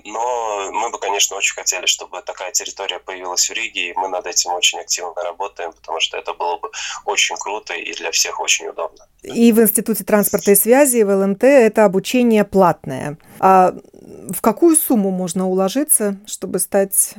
Но 0.05 0.71
мы 0.71 0.89
бы, 0.89 0.99
конечно, 0.99 1.35
очень 1.35 1.55
хотели, 1.55 1.85
чтобы 1.85 2.21
такая 2.21 2.51
территория 2.51 2.99
появилась 2.99 3.49
в 3.49 3.53
Риге, 3.53 3.89
и 3.89 3.93
мы 3.93 4.07
над 4.07 4.25
этим 4.25 4.53
очень 4.53 4.79
активно 4.79 5.21
работаем, 5.21 5.73
потому 5.73 5.99
что 5.99 6.17
это 6.17 6.33
было 6.33 6.55
бы 6.55 6.71
очень 7.03 7.35
круто 7.35 7.73
и 7.73 7.93
для 7.93 8.11
всех 8.11 8.39
очень 8.39 8.67
удобно. 8.67 9.05
И 9.21 9.51
в 9.51 9.59
Институте 9.59 10.05
транспорта 10.05 10.51
и 10.51 10.55
связи, 10.55 10.97
и 10.97 11.03
в 11.03 11.09
ЛМТ 11.09 11.43
это 11.43 11.83
обучение 11.83 12.45
платное. 12.69 13.17
А 13.39 13.73
в 14.29 14.41
какую 14.41 14.75
сумму 14.75 15.11
можно 15.11 15.47
уложиться, 15.47 16.17
чтобы 16.25 16.59
стать 16.59 17.13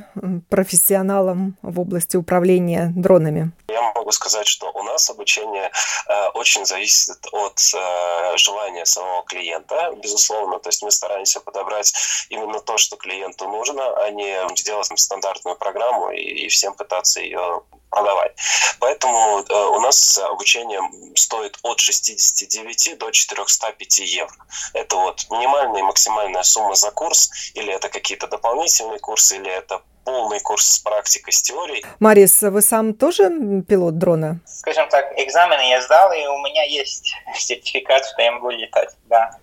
профессионалом 0.49 1.57
в 1.61 1.79
области 1.79 2.17
управления 2.17 2.91
дронами? 2.95 3.51
Я 3.67 3.81
могу 3.93 4.11
сказать, 4.11 4.47
что 4.47 4.71
у 4.71 4.83
нас 4.83 5.09
обучение 5.09 5.71
э, 6.07 6.27
очень 6.33 6.65
зависит 6.65 7.17
от 7.31 7.59
э, 7.75 8.37
желания 8.37 8.85
самого 8.85 9.23
клиента, 9.23 9.93
безусловно. 10.01 10.59
То 10.59 10.69
есть 10.69 10.83
мы 10.83 10.91
стараемся 10.91 11.39
подобрать 11.39 11.93
именно 12.29 12.59
то, 12.59 12.77
что 12.77 12.97
клиенту 12.97 13.47
нужно, 13.47 13.83
а 14.03 14.09
не 14.11 14.35
сделать 14.57 14.91
стандартную 14.95 15.57
программу 15.57 16.11
и, 16.11 16.45
и 16.45 16.47
всем 16.47 16.73
пытаться 16.73 17.21
ее 17.21 17.63
продавать. 17.91 18.31
Поэтому 18.79 19.43
э, 19.47 19.53
у 19.53 19.79
нас 19.81 20.17
обучение 20.17 20.81
стоит 21.15 21.59
от 21.61 21.79
69 21.79 22.97
до 22.97 23.11
405 23.11 23.99
евро. 23.99 24.33
Это 24.73 24.95
вот 24.95 25.27
минимальная 25.29 25.81
и 25.81 25.83
максимальная 25.83 26.43
сумма 26.43 26.73
за 26.73 26.89
курс, 26.91 27.29
или 27.53 27.71
это 27.71 27.89
какие-то 27.89 28.27
дополнительные 28.27 28.99
курсы, 28.99 29.35
или 29.35 29.51
это 29.51 29.81
полный 30.03 30.39
курс 30.39 30.65
с 30.65 30.79
практикой, 30.79 31.31
с 31.33 31.41
теорией. 31.41 31.85
Марис, 31.99 32.41
вы 32.41 32.61
сам 32.61 32.93
тоже 32.93 33.29
пилот 33.67 33.97
дрона? 33.99 34.39
Скажем 34.47 34.89
так, 34.89 35.13
экзамены 35.19 35.69
я 35.69 35.81
сдал, 35.81 36.11
и 36.13 36.25
у 36.25 36.37
меня 36.39 36.63
есть 36.63 37.13
сертификат, 37.35 38.05
что 38.05 38.21
я 38.21 38.31
могу 38.31 38.49
летать, 38.49 38.95
да. 39.09 39.37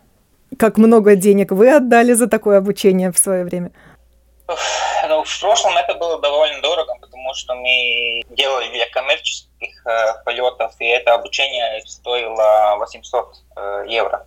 Как 0.59 0.79
много 0.79 1.15
денег 1.15 1.53
вы 1.53 1.71
отдали 1.71 2.15
за 2.15 2.27
такое 2.27 2.59
обучение 2.59 3.13
в 3.13 3.19
свое 3.19 3.45
время? 3.45 3.71
Ну, 5.09 5.25
в 5.25 5.41
прошлом 5.41 5.77
это 5.77 5.95
было 5.95 6.19
довольно 6.21 6.63
дорого, 6.63 6.95
потому 7.01 7.35
что 7.35 7.55
мы 7.55 8.23
делали 8.31 8.69
для 8.71 8.89
коммерческих 8.89 9.87
э, 9.87 10.23
полетов, 10.25 10.75
и 10.79 10.87
это 10.87 11.15
обучение 11.15 11.83
стоило 11.87 12.77
800 12.79 13.37
э, 13.57 13.85
евро. 13.89 14.27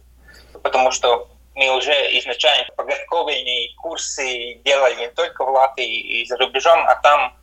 Потому 0.61 0.91
что 0.91 1.27
мы 1.55 1.75
уже 1.75 1.91
изначально 2.19 2.67
подготовленные 2.75 3.75
курсы 3.77 4.55
делали 4.63 4.95
не 4.95 5.07
только 5.09 5.43
в 5.43 5.49
Латвии 5.49 6.21
и 6.21 6.25
за 6.25 6.37
рубежом, 6.37 6.79
а 6.87 6.95
там 6.95 7.35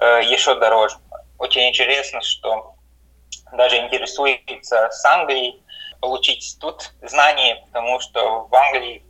э, 0.00 0.22
еще 0.24 0.54
дороже. 0.54 0.96
Очень 1.38 1.68
интересно, 1.68 2.22
что 2.22 2.74
даже 3.52 3.76
интересуется 3.76 4.88
с 4.90 5.04
Англией 5.04 5.62
получить 6.00 6.56
тут 6.60 6.92
знания, 7.02 7.62
потому 7.66 8.00
что 8.00 8.46
в 8.46 8.54
Англии 8.54 9.04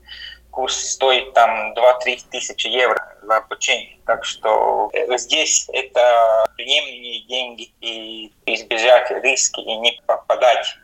курс 0.53 0.77
стоит 0.77 1.33
там 1.33 1.75
2-3 1.75 2.21
тысячи 2.31 2.69
евро 2.69 3.17
за 3.23 3.39
обучение. 3.39 3.97
Так 4.07 4.25
что 4.25 4.91
э, 4.93 5.19
здесь 5.19 5.69
это 5.73 6.45
приемлемые 6.57 7.27
деньги 7.27 7.73
и 7.81 8.31
избежать 8.47 9.11
риски 9.23 9.61
и 9.61 9.77
не 9.79 10.01
попадать 10.07 10.77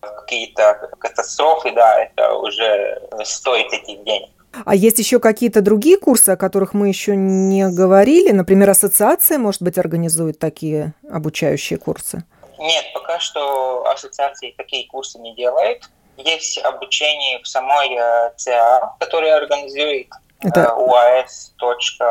какие-то 0.00 0.90
катастрофы, 0.98 1.70
да, 1.70 2.02
это 2.02 2.34
уже 2.34 3.00
стоит 3.24 3.72
этих 3.72 4.04
денег. 4.04 4.30
А 4.66 4.74
есть 4.74 4.98
еще 4.98 5.18
какие-то 5.18 5.62
другие 5.62 5.96
курсы, 5.96 6.30
о 6.30 6.36
которых 6.36 6.74
мы 6.74 6.88
еще 6.88 7.16
не 7.16 7.68
говорили? 7.68 8.32
Например, 8.32 8.70
ассоциация, 8.70 9.38
может 9.38 9.62
быть, 9.62 9.78
организует 9.78 10.38
такие 10.38 10.92
обучающие 11.10 11.78
курсы? 11.78 12.24
Нет, 12.58 12.84
пока 12.92 13.18
что 13.18 13.86
ассоциации 13.86 14.54
такие 14.56 14.86
курсы 14.88 15.18
не 15.18 15.34
делают. 15.34 15.88
Есть 16.16 16.58
обучение 16.58 17.38
в 17.40 17.48
самой 17.48 17.94
э, 17.94 18.32
ЦА, 18.36 18.94
которая 18.98 19.36
организует 19.36 20.08
это... 20.40 20.60
Э, 20.60 20.66
uas.ca.lv. 20.76 22.10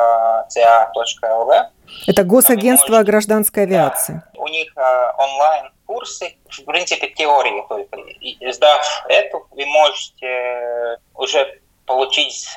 Это 2.07 2.23
Госагентство 2.23 2.93
можете... 2.93 3.11
гражданской 3.11 3.63
авиации. 3.63 4.21
Да, 4.33 4.41
у 4.41 4.47
них 4.47 4.71
э, 4.75 5.11
онлайн 5.17 5.71
курсы, 5.85 6.37
в 6.49 6.63
принципе, 6.65 7.07
теории 7.09 7.63
только. 7.67 7.97
И, 7.97 8.51
сдав 8.51 8.81
эту, 9.09 9.45
вы 9.51 9.65
можете 9.65 10.97
уже 11.15 11.59
получить 11.85 12.47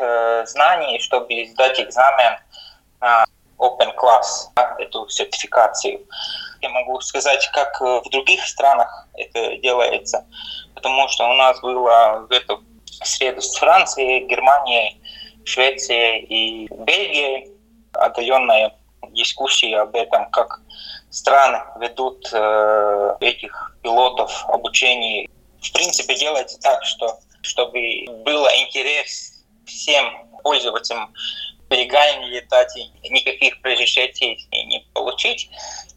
знания, 0.46 1.00
чтобы 1.00 1.46
сдать 1.46 1.80
экзамен 1.80 2.38
на 3.00 3.24
Open 3.58 3.94
Class, 3.96 4.50
эту 4.78 5.08
сертификацию. 5.08 6.06
Я 6.60 6.68
могу 6.70 7.00
сказать, 7.00 7.48
как 7.52 7.80
в 7.80 8.08
других 8.10 8.44
странах 8.46 9.06
это 9.14 9.56
делается, 9.58 10.26
потому 10.74 11.08
что 11.08 11.28
у 11.28 11.34
нас 11.34 11.60
было 11.60 12.26
в 12.28 12.32
эту 12.32 12.62
среду 12.84 13.40
с 13.40 13.56
Францией, 13.56 14.26
Германией, 14.26 15.00
Швецией 15.44 16.24
и 16.24 16.68
Бельгией 16.72 17.54
отдаленная 17.92 18.74
дискуссия 19.10 19.78
об 19.78 19.94
этом, 19.94 20.30
как 20.30 20.60
страны 21.10 21.62
ведут 21.80 22.28
э, 22.32 23.16
этих 23.20 23.76
пилотов 23.82 24.44
обучение. 24.48 25.28
В 25.62 25.72
принципе, 25.72 26.16
делается 26.16 26.58
так, 26.60 26.82
что 26.84 27.18
чтобы 27.42 28.06
было 28.24 28.48
интерес 28.62 29.44
всем 29.66 30.26
пользователям 30.42 31.12
легально 31.70 32.26
летать 32.26 32.76
и 32.76 33.08
никаких 33.08 33.54
разрешений 33.62 34.48
не 34.52 34.86
получить, 34.92 35.50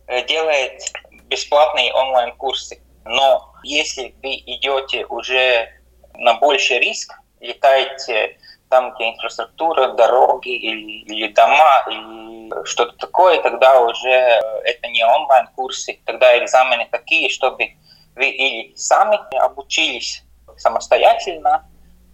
э, 0.07 0.25
делает 0.25 0.81
бесплатные 1.25 1.93
онлайн-курсы. 1.93 2.81
Но 3.05 3.53
если 3.63 4.15
вы 4.21 4.36
идете 4.45 5.05
уже 5.05 5.69
на 6.13 6.36
больший 6.36 6.79
риск, 6.79 7.13
летаете 7.39 8.38
там, 8.69 8.93
где 8.93 9.09
инфраструктура, 9.09 9.93
дороги 9.93 10.49
или, 10.49 11.03
или 11.03 11.27
дома, 11.32 11.86
или 11.89 12.65
что-то 12.65 12.97
такое, 12.97 13.41
тогда 13.41 13.82
уже 13.82 14.10
это 14.10 14.88
не 14.89 15.03
онлайн-курсы, 15.03 15.99
тогда 16.06 16.38
экзамены 16.38 16.88
такие, 16.91 17.30
чтобы 17.30 17.75
вы 18.15 18.30
или 18.30 18.75
сами 18.75 19.19
обучились 19.38 20.23
самостоятельно, 20.58 21.66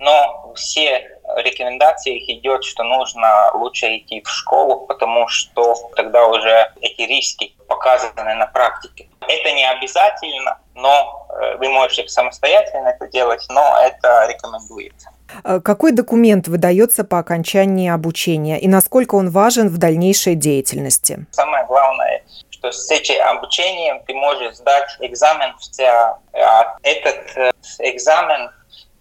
но 0.03 0.51
все 0.55 1.09
рекомендации 1.37 2.19
идет, 2.33 2.63
что 2.63 2.83
нужно 2.83 3.51
лучше 3.53 3.97
идти 3.97 4.21
в 4.21 4.29
школу, 4.29 4.85
потому 4.85 5.27
что 5.27 5.75
тогда 5.95 6.27
уже 6.27 6.71
эти 6.81 7.01
риски 7.01 7.55
показаны 7.67 8.35
на 8.35 8.45
практике. 8.47 9.07
Это 9.21 9.51
не 9.51 9.65
обязательно, 9.69 10.59
но 10.75 11.27
э, 11.29 11.55
вы 11.57 11.69
можете 11.69 12.07
самостоятельно 12.09 12.89
это 12.89 13.07
делать, 13.07 13.45
но 13.49 13.77
это 13.81 14.27
рекомендуется. 14.27 15.09
Э, 15.43 15.61
какой 15.61 15.93
документ 15.93 16.49
выдается 16.49 17.05
по 17.05 17.19
окончании 17.19 17.89
обучения 17.89 18.59
и 18.59 18.67
насколько 18.67 19.15
он 19.15 19.29
важен 19.29 19.69
в 19.69 19.77
дальнейшей 19.77 20.35
деятельности? 20.35 21.25
Самое 21.31 21.65
главное, 21.65 22.23
что 22.49 22.71
с 22.71 22.91
этим 22.91 23.21
обучением 23.25 24.03
ты 24.05 24.13
можешь 24.13 24.55
сдать 24.55 24.89
экзамен 24.99 25.53
в 25.57 25.61
ЦА. 25.61 26.17
А 26.33 26.77
этот 26.83 27.37
э, 27.37 27.51
экзамен 27.79 28.51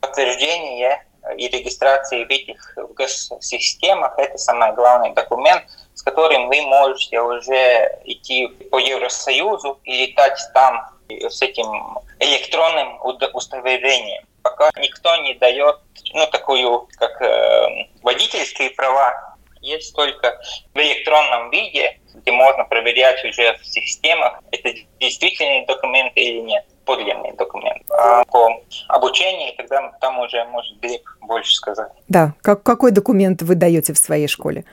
подтверждения 0.03 1.07
и 1.39 1.49
регистрации 1.49 2.25
в 2.25 2.31
этих 2.31 2.77
в 2.77 2.93
госсистемах– 2.95 4.15
это 4.19 4.37
самый 4.37 4.75
главный 4.75 5.15
документ, 5.15 5.65
с 5.95 6.03
которым 6.03 6.49
вы 6.49 6.61
можете 6.63 7.21
уже 7.21 8.01
идти 8.05 8.49
по 8.71 8.79
Евросоюзу 8.79 9.79
и 9.85 10.07
летать 10.07 10.39
там 10.53 10.89
с 11.09 11.41
этим 11.41 11.99
электронным 12.19 13.01
удостоверением. 13.03 14.25
Пока 14.43 14.71
никто 14.77 15.15
не 15.17 15.35
дает 15.35 15.77
ну, 16.15 16.27
такую, 16.27 16.89
как 16.99 17.23
э, 17.23 17.87
водительские 18.03 18.71
права, 18.71 19.37
есть 19.61 19.95
только 19.95 20.41
в 20.75 20.79
электронном 20.79 21.51
виде, 21.51 22.01
где 22.15 22.33
можно 22.33 22.65
проверять 22.65 23.25
уже 23.25 23.57
в 23.59 23.65
системах, 23.65 24.41
это 24.51 24.73
действительный 24.99 25.65
документ 25.67 26.13
или 26.17 26.41
нет 26.41 26.65
подлинный 26.85 27.33
документ. 27.33 27.82
По 27.93 28.49
обучению 28.89 29.55
тогда 29.57 29.93
там 30.01 30.19
уже 30.21 30.45
может 30.47 30.79
Глеб 30.81 31.03
больше 31.21 31.55
сказать. 31.55 31.91
Да, 32.09 32.35
как, 32.43 32.63
какой 32.63 32.91
документ 32.91 33.43
вы 33.43 33.55
даете 33.55 33.93
в 33.93 33.99
своей 33.99 34.29
школе? 34.29 34.65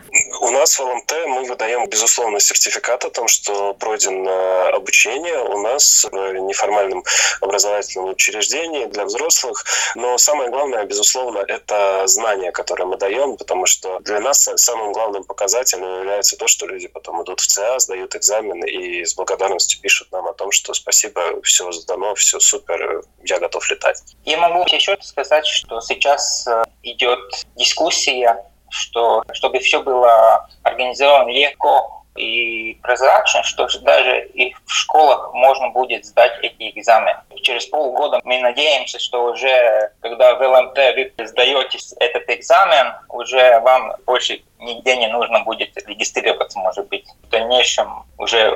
У 0.41 0.49
нас 0.51 0.79
в 0.79 0.81
ЛМТ 0.81 1.13
мы 1.27 1.43
выдаем, 1.43 1.87
безусловно, 1.89 2.39
сертификат 2.39 3.05
о 3.05 3.09
том, 3.09 3.27
что 3.27 3.73
пройдено 3.73 4.69
обучение 4.73 5.39
у 5.43 5.61
нас 5.61 6.07
в 6.09 6.33
неформальном 6.33 7.03
образовательном 7.41 8.09
учреждении 8.09 8.85
для 8.85 9.05
взрослых. 9.05 9.65
Но 9.95 10.17
самое 10.17 10.49
главное, 10.49 10.85
безусловно, 10.85 11.39
это 11.39 12.03
знания, 12.07 12.51
которые 12.51 12.87
мы 12.87 12.97
даем, 12.97 13.37
потому 13.37 13.65
что 13.65 13.99
для 13.99 14.19
нас 14.19 14.49
самым 14.55 14.93
главным 14.93 15.23
показателем 15.23 15.99
является 15.99 16.37
то, 16.37 16.47
что 16.47 16.65
люди 16.65 16.87
потом 16.87 17.23
идут 17.23 17.41
в 17.41 17.47
ЦА, 17.47 17.79
сдают 17.79 18.15
экзамены 18.15 18.65
и 18.65 19.05
с 19.05 19.15
благодарностью 19.15 19.81
пишут 19.81 20.11
нам 20.11 20.27
о 20.27 20.33
том, 20.33 20.51
что 20.51 20.73
спасибо, 20.73 21.41
все 21.43 21.71
сдано, 21.71 22.15
все 22.15 22.39
супер, 22.39 23.03
я 23.23 23.39
готов 23.39 23.69
летать. 23.69 24.01
Я 24.25 24.37
могу 24.37 24.63
еще 24.71 24.97
сказать, 25.01 25.45
что 25.45 25.81
сейчас 25.81 26.47
э, 26.47 26.63
идет 26.83 27.19
дискуссия 27.55 28.37
что 28.69 29.23
чтобы 29.33 29.59
все 29.59 29.81
было 29.81 30.47
организовано 30.63 31.29
легко 31.29 31.98
и 32.15 32.77
прозрачно, 32.81 33.43
что 33.43 33.67
даже 33.81 34.25
и 34.33 34.53
в 34.65 34.71
школах 34.71 35.33
можно 35.33 35.69
будет 35.69 36.05
сдать 36.05 36.33
эти 36.41 36.69
экзамены. 36.77 37.19
Через 37.41 37.65
полгода 37.65 38.19
мы 38.23 38.39
надеемся, 38.39 38.99
что 38.99 39.31
уже 39.31 39.91
когда 40.01 40.35
в 40.35 40.41
ЛМТ 40.41 40.77
вы 41.17 41.27
сдаете 41.27 41.79
этот 41.99 42.29
экзамен, 42.29 42.93
уже 43.09 43.59
вам 43.61 43.93
больше 44.05 44.41
нигде 44.59 44.97
не 44.97 45.07
нужно 45.07 45.43
будет 45.43 45.71
регистрироваться, 45.87 46.59
может 46.59 46.87
быть. 46.89 47.05
В 47.23 47.29
дальнейшем 47.29 48.03
уже 48.17 48.51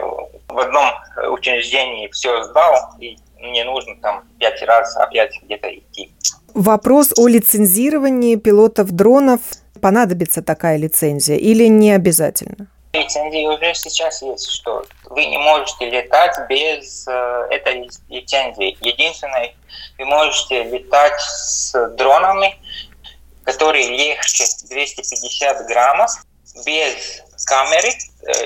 в 0.47 0.59
одном 0.59 0.91
учреждении 1.31 2.09
все 2.09 2.43
сдал, 2.43 2.75
и 2.99 3.17
не 3.39 3.63
нужно 3.63 3.95
там 4.01 4.23
пять 4.39 4.61
раз 4.63 4.95
опять 4.97 5.39
где-то 5.41 5.73
идти. 5.73 6.11
Вопрос 6.53 7.13
о 7.17 7.27
лицензировании 7.27 8.35
пилотов 8.35 8.91
дронов 8.91 9.41
понадобится 9.81 10.43
такая 10.43 10.77
лицензия 10.77 11.35
или 11.35 11.65
не 11.65 11.91
обязательно? 11.91 12.67
Лицензии 12.95 13.47
уже 13.47 13.73
сейчас 13.73 14.21
есть, 14.21 14.51
что 14.51 14.85
вы 15.05 15.25
не 15.25 15.39
можете 15.39 15.89
летать 15.89 16.37
без 16.47 17.07
э, 17.07 17.47
этой 17.49 17.89
лицензии. 18.07 18.77
Единственное, 18.81 19.55
вы 19.97 20.05
можете 20.05 20.61
летать 20.61 21.19
с 21.19 21.73
дронами, 21.97 22.55
которые 23.45 23.89
легче 23.89 24.43
250 24.69 25.65
граммов, 25.65 26.11
без 26.67 27.23
камеры, 27.47 27.89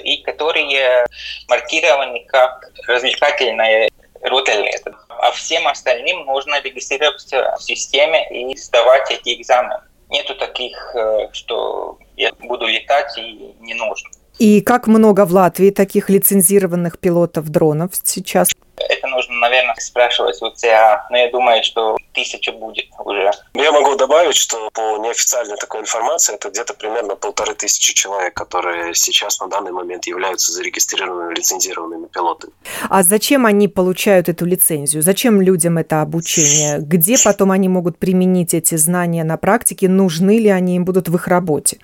и 0.04 0.22
которые 0.24 1.06
маркированы 1.50 2.24
как 2.28 2.72
развлекательные 2.88 3.90
рутелеты. 4.22 4.94
А 5.10 5.32
всем 5.34 5.68
остальным 5.68 6.26
нужно 6.26 6.62
регистрироваться 6.62 7.54
в 7.60 7.64
системе 7.64 8.26
и 8.30 8.56
сдавать 8.56 9.12
эти 9.12 9.42
экзамены. 9.42 9.82
Нету 10.08 10.36
таких, 10.36 10.96
что 11.34 12.00
я 12.16 12.32
буду 12.40 12.66
летать 12.66 13.18
и 13.18 13.54
не 13.60 13.74
нужно. 13.74 14.10
И 14.40 14.62
как 14.62 14.88
много 14.88 15.26
в 15.26 15.34
Латвии 15.34 15.72
таких 15.72 16.10
лицензированных 16.10 17.00
пилотов 17.00 17.50
дронов 17.50 17.92
сейчас? 18.04 18.50
Это 18.78 19.08
нужно, 19.08 19.36
наверное, 19.36 19.74
спрашивать 19.80 20.40
у 20.42 20.52
ЦА, 20.52 21.08
но 21.10 21.18
я 21.18 21.32
думаю, 21.32 21.64
что 21.64 21.98
тысяча 22.14 22.52
будет 22.52 22.86
уже. 23.00 23.32
Я 23.56 23.72
могу 23.72 23.96
добавить, 23.96 24.36
что 24.36 24.70
по 24.72 24.98
неофициальной 25.00 25.58
такой 25.58 25.82
информации 25.82 26.36
это 26.36 26.50
где-то 26.50 26.76
примерно 26.76 27.16
полторы 27.16 27.56
тысячи 27.56 27.96
человек, 27.96 28.36
которые 28.36 28.94
сейчас 28.94 29.40
на 29.40 29.48
данный 29.48 29.72
момент 29.72 30.06
являются 30.06 30.52
зарегистрированными 30.52 31.34
лицензированными 31.34 32.06
пилотами. 32.06 32.54
А 32.90 33.02
зачем 33.02 33.48
они 33.48 33.68
получают 33.68 34.30
эту 34.30 34.46
лицензию? 34.46 35.02
Зачем 35.02 35.42
людям 35.42 35.80
это 35.80 36.02
обучение? 36.04 36.78
Где 36.80 37.18
потом 37.24 37.52
они 37.52 37.70
могут 37.70 37.98
применить 37.98 38.54
эти 38.54 38.76
знания 38.76 39.24
на 39.24 39.38
практике? 39.38 39.90
Нужны 39.90 40.38
ли 40.38 40.50
они 40.50 40.76
им 40.76 40.86
будут 40.86 41.10
в 41.10 41.16
их 41.16 41.28
работе? 41.28 41.80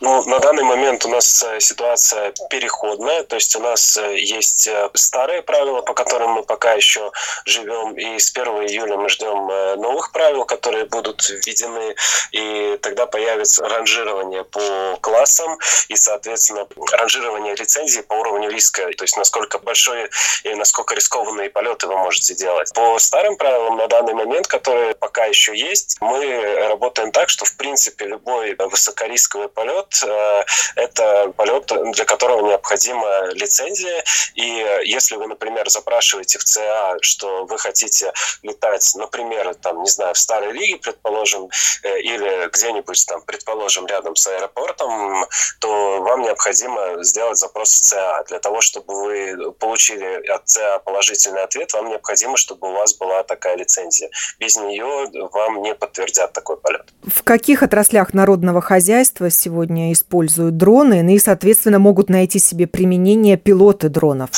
Ну, 0.00 0.24
на 0.24 0.38
данный 0.38 0.62
момент 0.62 1.04
у 1.04 1.10
нас 1.10 1.42
э, 1.42 1.60
ситуация 1.60 2.32
переходная, 2.48 3.22
то 3.22 3.36
есть 3.36 3.54
у 3.54 3.60
нас 3.60 3.98
э, 3.98 4.16
есть 4.16 4.66
э, 4.66 4.88
старые 4.94 5.42
правила, 5.42 5.82
по 5.82 5.92
которым 5.92 6.30
мы 6.30 6.42
пока 6.42 6.72
еще 6.72 7.12
живем, 7.44 7.92
и 7.98 8.18
с 8.18 8.30
1 8.34 8.46
июля 8.66 8.96
мы 8.96 9.10
ждем 9.10 9.46
новых 9.80 10.12
правил, 10.12 10.46
которые 10.46 10.86
будут 10.86 11.28
введены, 11.28 11.94
и 12.32 12.78
тогда 12.80 13.04
появится 13.04 13.68
ранжирование 13.68 14.44
по 14.44 14.96
классам 15.02 15.58
и, 15.88 15.96
соответственно, 15.96 16.66
ранжирование 16.92 17.54
лицензии 17.54 18.00
по 18.00 18.14
уровню 18.14 18.48
риска, 18.48 18.88
то 18.96 19.04
есть 19.04 19.18
насколько 19.18 19.58
большой 19.58 20.08
и 20.44 20.54
насколько 20.54 20.94
рискованные 20.94 21.50
полеты 21.50 21.88
вы 21.88 21.98
можете 21.98 22.34
делать. 22.34 22.72
По 22.74 22.98
старым 22.98 23.36
правилам 23.36 23.76
на 23.76 23.86
данный 23.86 24.14
момент, 24.14 24.46
которые 24.46 24.94
пока 24.94 25.26
еще 25.26 25.54
есть, 25.54 25.98
мы 26.00 26.68
работаем 26.68 27.12
так, 27.12 27.28
что, 27.28 27.44
в 27.44 27.54
принципе, 27.56 28.06
любой 28.06 28.54
высокорисковый 28.54 29.48
полет 29.48 29.89
Э, 30.04 30.42
это 30.76 31.32
полет, 31.36 31.70
для 31.92 32.04
которого 32.04 32.46
необходима 32.46 33.30
лицензия. 33.32 34.04
И 34.34 34.42
если 34.84 35.16
вы, 35.16 35.26
например, 35.26 35.68
запрашиваете 35.68 36.38
в 36.38 36.44
ЦА, 36.44 36.96
что 37.02 37.44
вы 37.46 37.58
хотите 37.58 38.12
летать, 38.42 38.92
например, 38.94 39.54
там, 39.54 39.82
не 39.82 39.88
знаю, 39.88 40.14
в 40.14 40.18
Старой 40.18 40.52
Лиге, 40.52 40.78
предположим, 40.78 41.48
э, 41.82 42.00
или 42.00 42.48
где-нибудь 42.50 43.06
там, 43.06 43.22
предположим, 43.22 43.86
рядом 43.86 44.16
с 44.16 44.26
аэропортом, 44.26 45.26
то 45.58 46.00
вам 46.02 46.22
необходимо 46.22 47.02
сделать 47.02 47.38
запрос 47.38 47.74
в 47.74 47.80
ЦА. 47.80 48.24
Для 48.28 48.38
того, 48.38 48.60
чтобы 48.60 48.94
вы 49.02 49.52
получили 49.52 50.26
от 50.28 50.48
ЦА 50.48 50.78
положительный 50.80 51.42
ответ, 51.42 51.72
вам 51.72 51.88
необходимо, 51.88 52.36
чтобы 52.36 52.68
у 52.68 52.72
вас 52.72 52.94
была 52.94 53.22
такая 53.22 53.56
лицензия. 53.56 54.10
Без 54.38 54.56
нее 54.56 55.10
вам 55.32 55.62
не 55.62 55.74
подтвердят 55.74 56.32
такой 56.32 56.56
полет. 56.56 56.86
В 57.02 57.22
каких 57.22 57.62
отраслях 57.62 58.14
народного 58.14 58.60
хозяйства 58.60 59.30
сегодня 59.30 59.79
сегодня 59.80 59.92
используют 59.92 60.56
дроны, 60.56 61.02
ну 61.02 61.10
и, 61.10 61.18
соответственно, 61.18 61.78
могут 61.78 62.10
найти 62.10 62.38
себе 62.38 62.66
применение 62.66 63.36
пилоты 63.36 63.88
дронов? 63.88 64.30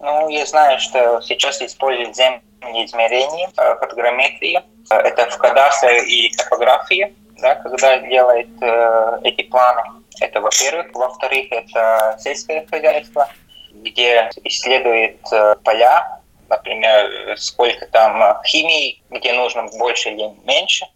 Ну, 0.00 0.28
я 0.28 0.46
знаю, 0.46 0.78
что 0.80 1.20
сейчас 1.22 1.62
используют 1.62 2.16
земные 2.16 2.84
измерения, 2.84 3.50
э, 3.56 3.76
фотограмметрии. 3.80 4.60
Э, 4.90 4.96
это 4.96 5.30
в 5.30 5.38
кадастре 5.38 6.04
и 6.06 6.30
топографии, 6.36 7.14
да, 7.40 7.54
когда 7.56 7.98
делает 7.98 8.48
э, 8.60 9.20
эти 9.24 9.42
планы. 9.44 9.82
Это 10.20 10.40
во-первых. 10.40 10.86
Во-вторых, 10.94 11.46
это 11.50 12.16
сельское 12.20 12.66
хозяйство, 12.70 13.28
где 13.72 14.30
исследует 14.44 15.20
э, 15.32 15.56
поля, 15.64 16.20
например, 16.50 17.36
сколько 17.38 17.86
там 17.86 18.42
химии, 18.44 19.02
где 19.10 19.32
нужно 19.32 19.66
больше 19.78 20.10
или 20.10 20.30
меньше. 20.44 20.86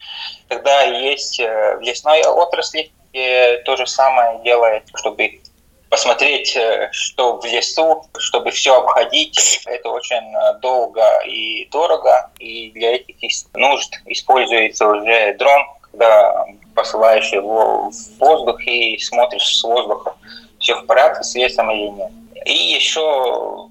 Тогда 0.49 0.83
есть 0.83 1.41
в 1.41 1.81
лесной 1.81 2.23
отрасли 2.23 2.93
и 3.19 3.63
то 3.65 3.77
же 3.77 3.87
самое 3.87 4.41
делает, 4.45 4.85
чтобы 4.95 5.41
посмотреть, 5.89 6.57
э, 6.57 6.89
что 6.93 7.39
в 7.39 7.45
лесу, 7.45 8.05
чтобы 8.19 8.51
все 8.51 8.79
обходить. 8.79 9.61
Это 9.67 9.89
очень 9.91 10.35
э, 10.35 10.59
долго 10.61 11.03
и 11.27 11.67
дорого. 11.71 12.31
И 12.39 12.71
для 12.73 12.97
этих 12.97 13.17
нужд 13.55 13.93
используется 14.07 14.87
уже 14.87 15.35
дрон, 15.35 15.63
когда 15.91 16.47
посылаешь 16.75 17.33
его 17.33 17.91
в 17.91 18.19
воздух 18.19 18.65
и 18.67 18.99
смотришь 18.99 19.57
с 19.57 19.63
воздуха, 19.63 20.15
все 20.59 20.75
в 20.77 20.87
порядке 20.87 21.25
с 21.25 21.35
лесом 21.35 21.71
или 21.71 21.89
нет. 21.89 22.11
И 22.45 22.53
еще, 22.53 23.69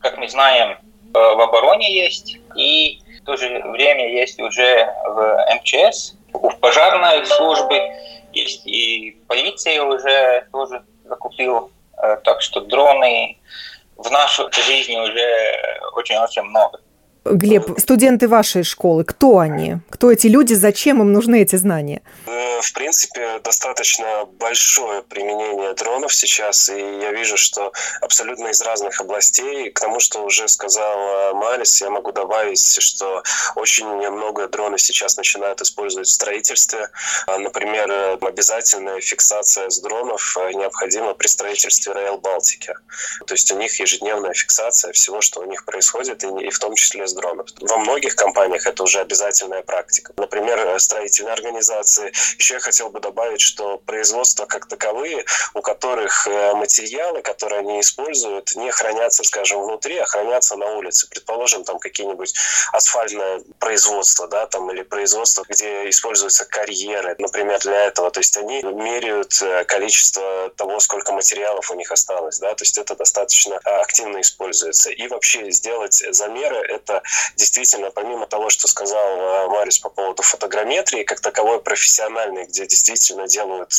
как 0.00 0.18
мы 0.18 0.28
знаем, 0.28 0.70
э, 0.70 0.76
в 1.12 1.40
обороне 1.40 1.94
есть, 1.94 2.36
и 2.56 3.00
в 3.20 3.24
то 3.24 3.36
же 3.36 3.62
время 3.70 4.08
есть 4.10 4.40
уже 4.40 4.92
в 5.06 5.46
МЧС, 5.56 6.14
в 6.32 6.56
пожарной 6.60 7.24
службе, 7.26 8.09
есть 8.32 8.66
и 8.66 9.20
полиция 9.26 9.82
уже 9.82 10.46
тоже 10.52 10.84
закупил. 11.04 11.70
Э, 11.96 12.16
так 12.24 12.42
что 12.42 12.60
дроны 12.60 13.38
в 13.96 14.10
нашей 14.10 14.50
жизни 14.52 14.96
уже 14.96 15.80
очень-очень 15.92 16.42
много. 16.42 16.80
Глеб, 17.24 17.78
студенты 17.78 18.28
вашей 18.28 18.62
школы, 18.62 19.04
кто 19.04 19.38
они? 19.40 19.76
Кто 19.90 20.10
эти 20.10 20.26
люди? 20.26 20.54
Зачем 20.54 21.02
им 21.02 21.12
нужны 21.12 21.42
эти 21.42 21.56
знания? 21.56 22.00
Э, 22.26 22.60
в 22.62 22.72
принципе, 22.72 23.38
достаточно 23.40 24.24
большое 24.38 25.02
применение 25.02 25.74
дронов 25.74 26.14
сейчас, 26.14 26.70
и 26.70 26.78
я 26.78 27.12
вижу, 27.12 27.36
что 27.36 27.72
абсолютно 28.00 28.48
из 28.48 28.62
разных 28.62 29.02
областей. 29.02 29.70
К 29.70 29.80
тому, 29.80 30.00
что 30.00 30.22
уже 30.24 30.48
сказал 30.48 31.34
Марис, 31.34 31.82
я 31.82 31.90
могу 31.90 32.12
добавить, 32.12 32.80
что 32.80 33.22
очень 33.54 33.86
много 33.86 34.48
дронов 34.48 34.80
сейчас 34.80 35.18
начинают 35.18 35.60
использовать 35.60 36.08
в 36.08 36.12
строительстве. 36.12 36.88
А, 37.26 37.36
например, 37.36 38.18
обязательная 38.22 39.00
фиксация 39.00 39.68
с 39.68 39.78
дронов 39.80 40.38
э, 40.40 40.52
необходима 40.54 41.12
при 41.12 41.26
строительстве 41.26 41.92
Rail 41.92 42.18
Балтики. 42.18 42.74
То 43.26 43.34
есть 43.34 43.50
у 43.52 43.58
них 43.58 43.78
ежедневная 43.78 44.32
фиксация 44.32 44.92
всего, 44.92 45.20
что 45.20 45.40
у 45.40 45.44
них 45.44 45.66
происходит, 45.66 46.24
и 46.24 46.48
в 46.48 46.58
том 46.58 46.74
числе 46.74 47.09
без 47.10 47.14
дронов. 47.14 47.46
Во 47.60 47.76
многих 47.78 48.14
компаниях 48.14 48.66
это 48.66 48.82
уже 48.82 49.00
обязательная 49.00 49.62
практика. 49.62 50.12
Например, 50.16 50.58
э, 50.58 50.78
строительные 50.78 51.32
организации. 51.32 52.12
Еще 52.38 52.54
я 52.54 52.60
хотел 52.60 52.90
бы 52.90 53.00
добавить, 53.00 53.40
что 53.40 53.78
производства 53.78 54.46
как 54.46 54.66
таковые, 54.66 55.24
у 55.54 55.60
которых 55.60 56.26
э, 56.26 56.54
материалы, 56.54 57.22
которые 57.22 57.60
они 57.60 57.80
используют, 57.80 58.54
не 58.56 58.70
хранятся, 58.70 59.24
скажем, 59.24 59.62
внутри, 59.62 59.98
а 59.98 60.06
хранятся 60.06 60.56
на 60.56 60.66
улице. 60.76 61.08
Предположим, 61.08 61.64
там 61.64 61.78
какие-нибудь 61.78 62.34
асфальтное 62.72 63.42
производство, 63.58 64.28
да, 64.28 64.46
там, 64.46 64.70
или 64.70 64.82
производство, 64.82 65.44
где 65.48 65.88
используются 65.88 66.44
карьеры, 66.44 67.14
например, 67.18 67.58
для 67.60 67.86
этого. 67.86 68.10
То 68.10 68.20
есть 68.20 68.36
они 68.36 68.62
меряют 68.62 69.40
э, 69.42 69.64
количество 69.64 70.50
того, 70.56 70.80
сколько 70.80 71.12
материалов 71.12 71.70
у 71.70 71.74
них 71.74 71.90
осталось, 71.92 72.38
да, 72.38 72.54
то 72.54 72.62
есть 72.62 72.78
это 72.78 72.94
достаточно 72.94 73.56
активно 73.56 74.20
используется. 74.20 74.90
И 74.90 75.08
вообще 75.08 75.50
сделать 75.50 76.02
замеры– 76.10 76.56
это 76.68 76.99
действительно, 77.36 77.90
помимо 77.90 78.26
того, 78.26 78.50
что 78.50 78.68
сказал 78.68 79.16
э, 79.16 79.48
Марис 79.48 79.78
по 79.78 79.90
поводу 79.90 80.22
фотограмметрии, 80.22 81.02
как 81.04 81.20
таковой 81.20 81.60
профессиональной, 81.60 82.46
где 82.46 82.66
действительно 82.66 83.26
делают 83.26 83.72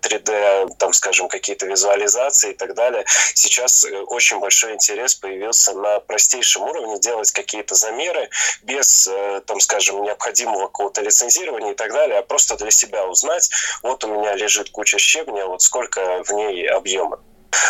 3D, 0.00 0.30
э, 0.30 0.66
там, 0.78 0.92
скажем, 0.92 1.28
какие-то 1.28 1.66
визуализации 1.66 2.50
и 2.50 2.54
так 2.54 2.74
далее, 2.74 3.04
сейчас 3.34 3.84
э, 3.84 4.00
очень 4.02 4.38
большой 4.38 4.74
интерес 4.74 5.14
появился 5.14 5.72
на 5.74 6.00
простейшем 6.00 6.62
уровне 6.62 6.98
делать 6.98 7.32
какие-то 7.32 7.74
замеры 7.74 8.30
без, 8.62 9.08
там, 9.46 9.60
скажем, 9.60 10.02
необходимого 10.02 10.66
какого-то 10.66 11.02
лицензирования 11.02 11.72
и 11.72 11.74
так 11.74 11.92
далее, 11.92 12.18
а 12.18 12.22
просто 12.22 12.56
для 12.56 12.70
себя 12.70 13.06
узнать, 13.06 13.50
вот 13.82 14.04
у 14.04 14.08
меня 14.08 14.34
лежит 14.34 14.70
куча 14.70 14.98
щебня, 14.98 15.46
вот 15.46 15.62
сколько 15.62 16.22
в 16.24 16.30
ней 16.32 16.68
объема. 16.68 17.20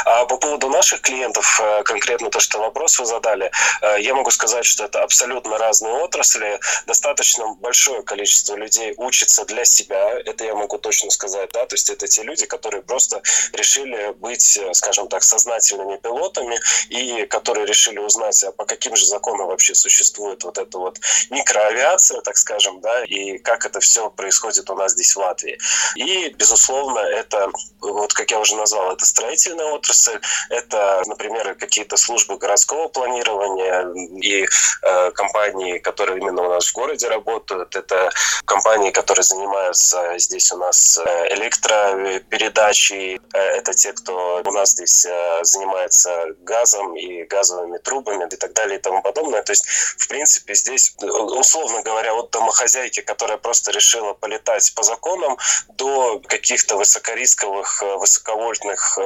А 0.05 0.25
по 0.27 0.37
поводу 0.37 0.69
наших 0.69 1.01
клиентов, 1.01 1.61
э, 1.61 1.83
конкретно 1.85 2.31
то, 2.31 2.41
что 2.41 2.59
вопрос 2.59 2.99
вы 2.99 3.07
задали, 3.07 3.51
э, 3.83 3.97
я 4.01 4.15
могу 4.15 4.31
сказать, 4.31 4.65
что 4.65 4.85
это 4.85 5.03
абсолютно 5.03 5.59
разные 5.59 5.93
отрасли. 5.95 6.59
Достаточно 6.87 7.55
большое 7.55 8.03
количество 8.03 8.55
людей 8.55 8.95
учится 8.97 9.45
для 9.45 9.65
себя, 9.65 10.19
это 10.21 10.45
я 10.45 10.55
могу 10.55 10.79
точно 10.79 11.11
сказать, 11.11 11.51
да, 11.53 11.67
то 11.67 11.75
есть 11.75 11.91
это 11.91 12.07
те 12.07 12.23
люди, 12.23 12.47
которые 12.47 12.83
просто 12.83 13.23
решили 13.53 14.13
быть, 14.13 14.57
э, 14.57 14.75
скажем 14.75 15.09
так, 15.09 15.23
сознательными 15.23 15.97
пилотами 15.97 16.59
и 16.89 17.27
которые 17.27 17.67
решили 17.67 17.99
узнать, 17.99 18.43
а 18.45 18.53
по 18.53 18.65
каким 18.65 18.97
же 18.97 19.07
законам 19.07 19.49
вообще 19.49 19.75
существует 19.75 20.45
вот 20.45 20.59
эта 20.59 20.79
вот 20.79 20.99
микроавиация, 21.31 22.21
так 22.21 22.37
скажем, 22.37 22.81
да, 22.81 23.05
и 23.05 23.39
как 23.39 23.67
это 23.67 23.81
все 23.81 24.11
происходит 24.11 24.69
у 24.71 24.75
нас 24.75 24.93
здесь 24.93 25.15
в 25.15 25.19
Латвии. 25.19 25.59
И, 25.97 26.29
безусловно, 26.31 26.99
это, 27.01 27.51
вот 27.81 28.13
как 28.13 28.31
я 28.31 28.39
уже 28.41 28.57
назвал, 28.57 28.93
это 28.93 29.05
строительная 29.05 29.70
отрасль, 29.71 30.21
это, 30.51 31.03
например, 31.07 31.55
какие-то 31.55 31.97
службы 31.97 32.37
городского 32.37 32.89
планирования 32.89 33.93
и 34.23 34.45
э, 34.45 35.11
компании, 35.13 35.79
которые 35.79 36.19
именно 36.19 36.43
у 36.43 36.51
нас 36.51 36.67
в 36.67 36.75
городе 36.75 37.09
работают, 37.09 37.77
это 37.77 38.11
компании, 38.45 38.91
которые 38.91 39.23
занимаются 39.23 40.19
здесь 40.19 40.53
у 40.53 40.57
нас 40.57 40.99
э, 40.99 41.35
электропередачей, 41.35 43.21
э, 43.33 43.39
это 43.39 43.73
те, 43.75 43.93
кто 43.93 44.43
у 44.45 44.53
нас 44.53 44.71
здесь 44.71 45.05
э, 45.05 45.39
занимается 45.43 46.27
газом 46.41 46.97
и 46.97 47.25
газовыми 47.25 47.79
трубами 47.79 48.25
и 48.31 48.37
так 48.37 48.53
далее 48.53 48.79
и 48.79 48.83
тому 48.83 49.03
подобное. 49.03 49.43
То 49.43 49.53
есть, 49.53 49.65
в 49.67 50.09
принципе, 50.09 50.55
здесь, 50.55 50.95
условно 51.01 51.83
говоря, 51.83 52.15
от 52.15 52.31
домохозяйки, 52.31 53.01
которая 53.01 53.39
просто 53.39 53.73
решила 53.73 54.15
полетать 54.15 54.73
по 54.75 54.83
законам, 54.83 55.37
до 55.69 56.21
каких-то 56.27 56.77
высокорисковых, 56.77 57.83
высоковольтных 57.99 58.99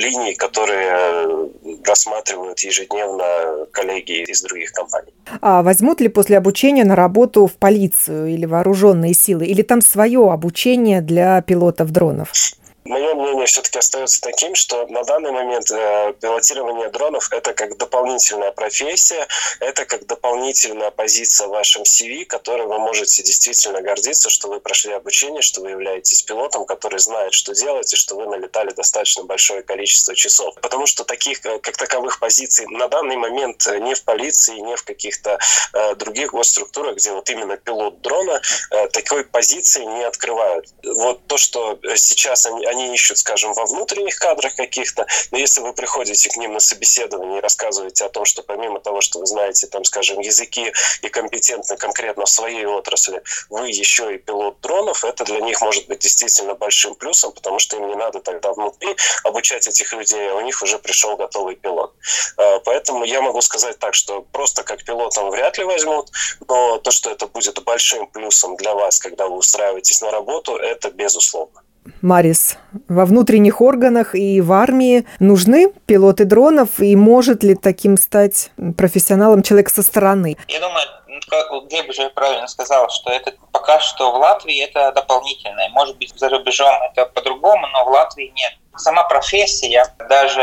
линий, 0.00 0.34
которые 0.34 1.50
рассматривают 1.84 2.58
ежедневно 2.60 3.66
коллеги 3.70 4.24
из 4.30 4.42
других 4.42 4.72
компаний. 4.72 5.12
А 5.40 5.62
возьмут 5.62 6.00
ли 6.00 6.08
после 6.08 6.38
обучения 6.38 6.84
на 6.84 6.96
работу 6.96 7.46
в 7.46 7.52
полицию 7.52 8.28
или 8.28 8.46
вооруженные 8.46 9.14
силы? 9.14 9.46
Или 9.46 9.62
там 9.62 9.80
свое 9.80 10.30
обучение 10.30 11.00
для 11.00 11.40
пилотов 11.42 11.90
дронов? 11.90 12.32
Мое 12.84 13.14
мнение 13.14 13.44
все-таки 13.44 13.78
остается 13.78 14.20
таким, 14.22 14.54
что 14.54 14.86
на 14.86 15.04
данный 15.04 15.32
момент 15.32 15.70
э, 15.70 16.14
пилотирование 16.18 16.88
дронов 16.88 17.30
это 17.30 17.52
как 17.52 17.76
дополнительная 17.76 18.52
профессия, 18.52 19.28
это 19.60 19.84
как 19.84 20.06
дополнительная 20.06 20.90
позиция 20.90 21.48
в 21.48 21.50
вашем 21.50 21.82
CV, 21.82 22.24
которой 22.24 22.66
вы 22.66 22.78
можете 22.78 23.22
действительно 23.22 23.82
гордиться, 23.82 24.30
что 24.30 24.48
вы 24.48 24.60
прошли 24.60 24.92
обучение, 24.92 25.42
что 25.42 25.60
вы 25.60 25.70
являетесь 25.70 26.22
пилотом, 26.22 26.64
который 26.64 26.98
знает, 26.98 27.34
что 27.34 27.52
делать, 27.52 27.92
и 27.92 27.96
что 27.96 28.16
вы 28.16 28.26
налетали 28.26 28.70
достаточно 28.70 29.24
большое 29.24 29.62
количество 29.62 30.14
часов. 30.14 30.54
Потому 30.62 30.86
что 30.86 31.04
таких, 31.04 31.44
э, 31.44 31.58
как 31.58 31.76
таковых 31.76 32.18
позиций 32.18 32.66
на 32.70 32.88
данный 32.88 33.16
момент 33.16 33.66
не 33.78 33.94
в 33.94 34.04
полиции, 34.04 34.58
не 34.58 34.76
в 34.76 34.84
каких-то 34.84 35.38
э, 35.74 35.94
других 35.96 36.32
госструктурах, 36.32 36.96
где 36.96 37.12
вот 37.12 37.28
именно 37.28 37.58
пилот 37.58 38.00
дрона, 38.00 38.40
э, 38.70 38.88
такой 38.88 39.24
позиции 39.24 39.84
не 39.84 40.04
открывают. 40.04 40.66
Вот 40.82 41.26
то, 41.26 41.36
что 41.36 41.78
сейчас 41.96 42.46
они 42.46 42.69
они 42.70 42.94
ищут, 42.94 43.18
скажем, 43.18 43.52
во 43.52 43.66
внутренних 43.66 44.16
кадрах 44.16 44.54
каких-то, 44.54 45.06
но 45.30 45.38
если 45.38 45.60
вы 45.60 45.72
приходите 45.72 46.28
к 46.28 46.36
ним 46.36 46.52
на 46.52 46.60
собеседование 46.60 47.38
и 47.38 47.40
рассказываете 47.40 48.04
о 48.04 48.08
том, 48.08 48.24
что 48.24 48.42
помимо 48.42 48.80
того, 48.80 49.00
что 49.00 49.18
вы 49.18 49.26
знаете, 49.26 49.66
там, 49.66 49.84
скажем, 49.84 50.20
языки 50.20 50.72
и 51.02 51.08
компетентны 51.08 51.76
конкретно 51.76 52.24
в 52.24 52.30
своей 52.30 52.64
отрасли, 52.64 53.22
вы 53.48 53.68
еще 53.68 54.14
и 54.14 54.18
пилот 54.18 54.60
дронов, 54.60 55.04
это 55.04 55.24
для 55.24 55.40
них 55.40 55.60
может 55.60 55.86
быть 55.88 55.98
действительно 55.98 56.54
большим 56.54 56.94
плюсом, 56.94 57.32
потому 57.32 57.58
что 57.58 57.76
им 57.76 57.88
не 57.88 57.94
надо 57.94 58.20
тогда 58.20 58.52
внутри 58.52 58.96
обучать 59.24 59.66
этих 59.66 59.92
людей, 59.92 60.30
а 60.30 60.34
у 60.34 60.40
них 60.40 60.62
уже 60.62 60.78
пришел 60.78 61.16
готовый 61.16 61.56
пилот. 61.56 61.94
А, 62.36 62.60
поэтому 62.60 63.04
я 63.04 63.20
могу 63.20 63.40
сказать 63.42 63.78
так, 63.78 63.94
что 63.94 64.22
просто 64.22 64.62
как 64.62 64.84
пилотом 64.84 65.30
вряд 65.30 65.58
ли 65.58 65.64
возьмут, 65.64 66.10
но 66.48 66.78
то, 66.78 66.90
что 66.90 67.10
это 67.10 67.26
будет 67.26 67.62
большим 67.64 68.06
плюсом 68.06 68.56
для 68.56 68.74
вас, 68.74 68.98
когда 68.98 69.26
вы 69.26 69.36
устраиваетесь 69.36 70.00
на 70.00 70.10
работу, 70.10 70.56
это 70.56 70.90
безусловно. 70.90 71.62
Марис, 72.02 72.58
во 72.88 73.04
внутренних 73.04 73.60
органах 73.60 74.14
и 74.14 74.40
в 74.40 74.52
армии 74.52 75.06
нужны 75.18 75.72
пилоты 75.86 76.24
дронов, 76.24 76.80
и 76.80 76.96
может 76.96 77.42
ли 77.42 77.54
таким 77.54 77.96
стать 77.96 78.50
профессионалом 78.76 79.42
человек 79.42 79.70
со 79.70 79.82
стороны? 79.82 80.36
Я 80.48 80.60
думаю, 80.60 80.84
ну, 81.08 81.66
Глеб 81.66 81.88
уже 81.88 82.10
правильно 82.10 82.46
сказал, 82.46 82.88
что 82.90 83.10
это 83.10 83.32
пока 83.52 83.80
что 83.80 84.12
в 84.12 84.16
Латвии 84.16 84.62
это 84.62 84.92
дополнительное. 84.92 85.68
Может 85.70 85.98
быть, 85.98 86.12
за 86.16 86.28
рубежом 86.28 86.74
это 86.90 87.06
по-другому, 87.06 87.66
но 87.68 87.84
в 87.84 87.88
Латвии 87.88 88.32
нет. 88.34 88.52
Сама 88.76 89.04
профессия 89.04 89.84
даже 90.08 90.42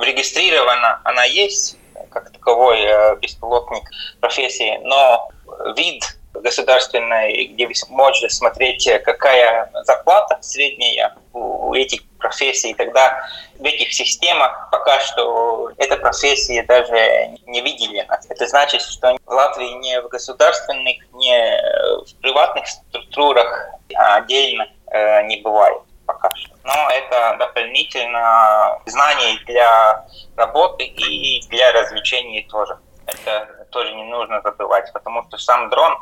регистрирована, 0.00 1.00
она 1.04 1.24
есть, 1.24 1.76
как 2.10 2.30
таковой 2.30 2.80
э, 2.80 3.16
беспилотник 3.16 3.88
профессии, 4.20 4.78
но 4.82 5.28
вид 5.76 6.02
государственной, 6.34 7.46
где 7.46 7.66
вы 7.66 7.72
можете 7.88 8.28
смотреть, 8.28 8.88
какая 9.04 9.70
зарплата 9.84 10.38
средняя 10.40 11.14
у 11.32 11.74
этих 11.74 12.02
профессий, 12.18 12.74
тогда 12.74 13.26
в 13.58 13.64
этих 13.64 13.92
системах 13.92 14.68
пока 14.70 14.98
что 15.00 15.70
эта 15.76 15.96
профессия 15.96 16.62
даже 16.62 17.36
не 17.46 17.60
видели. 17.60 18.06
Это 18.28 18.46
значит, 18.46 18.80
что 18.82 19.16
в 19.26 19.30
Латвии 19.30 19.72
не 19.78 20.00
в 20.00 20.08
государственных, 20.08 20.96
не 21.12 21.60
в 22.04 22.20
приватных 22.20 22.66
структурах 22.66 23.70
а 23.94 24.16
отдельно 24.16 24.66
э, 24.86 25.22
не 25.26 25.36
бывает 25.38 25.82
пока 26.06 26.30
что. 26.34 26.54
Но 26.64 26.90
это 26.90 27.36
дополнительно 27.38 28.78
знание 28.86 29.38
для 29.46 30.06
работы 30.36 30.84
и 30.84 31.42
для 31.48 31.72
развлечений 31.72 32.46
тоже. 32.50 32.78
Это 33.06 33.66
тоже 33.70 33.94
не 33.94 34.04
нужно 34.04 34.40
забывать, 34.42 34.92
потому 34.92 35.24
что 35.24 35.38
сам 35.38 35.68
дрон 35.70 35.96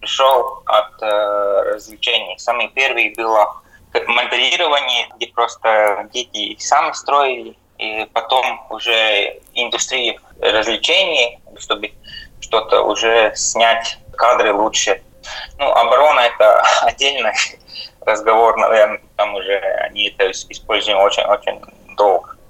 пришел 0.00 0.62
от 0.66 1.02
э, 1.02 1.72
развлечений. 1.74 2.38
Самый 2.38 2.68
первый 2.68 3.14
было 3.14 3.62
моделирование, 4.06 5.08
где 5.16 5.28
просто 5.28 6.08
дети 6.12 6.56
сами 6.58 6.92
строили, 6.92 7.56
и 7.78 8.06
потом 8.12 8.66
уже 8.70 9.40
индустрия 9.54 10.18
развлечений, 10.40 11.40
чтобы 11.58 11.92
что-то 12.40 12.82
уже 12.82 13.32
снять 13.34 13.98
кадры 14.16 14.52
лучше. 14.52 15.02
Ну, 15.58 15.70
оборона 15.70 16.20
это 16.20 16.62
отдельный 16.82 17.32
разговор, 18.00 18.56
наверное, 18.56 19.00
там 19.16 19.34
уже 19.34 19.58
они 19.58 20.08
это 20.08 20.30
используют 20.30 20.98
очень-очень. 21.00 21.60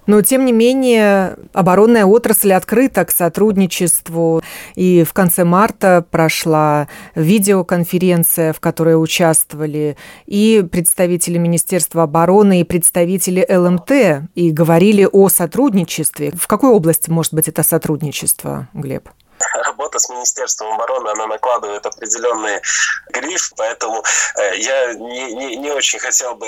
Но, 0.07 0.21
тем 0.23 0.45
не 0.45 0.53
менее, 0.53 1.37
оборонная 1.53 2.05
отрасль 2.05 2.53
открыта 2.53 3.05
к 3.05 3.11
сотрудничеству. 3.11 4.43
И 4.75 5.05
в 5.05 5.13
конце 5.13 5.45
марта 5.45 6.05
прошла 6.11 6.89
видеоконференция, 7.15 8.53
в 8.53 8.61
которой 8.61 9.01
участвовали 9.03 9.97
и 10.27 10.65
представители 10.71 11.39
Министерства 11.39 12.03
обороны, 12.05 12.61
и 12.61 12.65
представители 12.65 13.47
ЛМТ, 13.49 14.29
и 14.35 14.51
говорили 14.51 15.09
о 15.11 15.29
сотрудничестве. 15.29 16.33
В 16.37 16.47
какой 16.47 16.71
области 16.71 17.11
может 17.11 17.35
быть 17.35 17.49
это 17.49 17.63
сотрудничество, 17.63 18.69
Глеб? 18.75 19.09
работа 19.55 19.99
с 19.99 20.09
Министерством 20.09 20.75
обороны, 20.75 21.11
она 21.11 21.27
накладывает 21.27 21.85
определенный 21.87 22.61
гриф, 23.09 23.53
поэтому 23.57 24.03
э, 24.37 24.57
я 24.57 24.95
не, 24.95 25.33
не, 25.33 25.57
не 25.57 25.71
очень 25.71 25.99
хотел 25.99 26.35
бы 26.35 26.47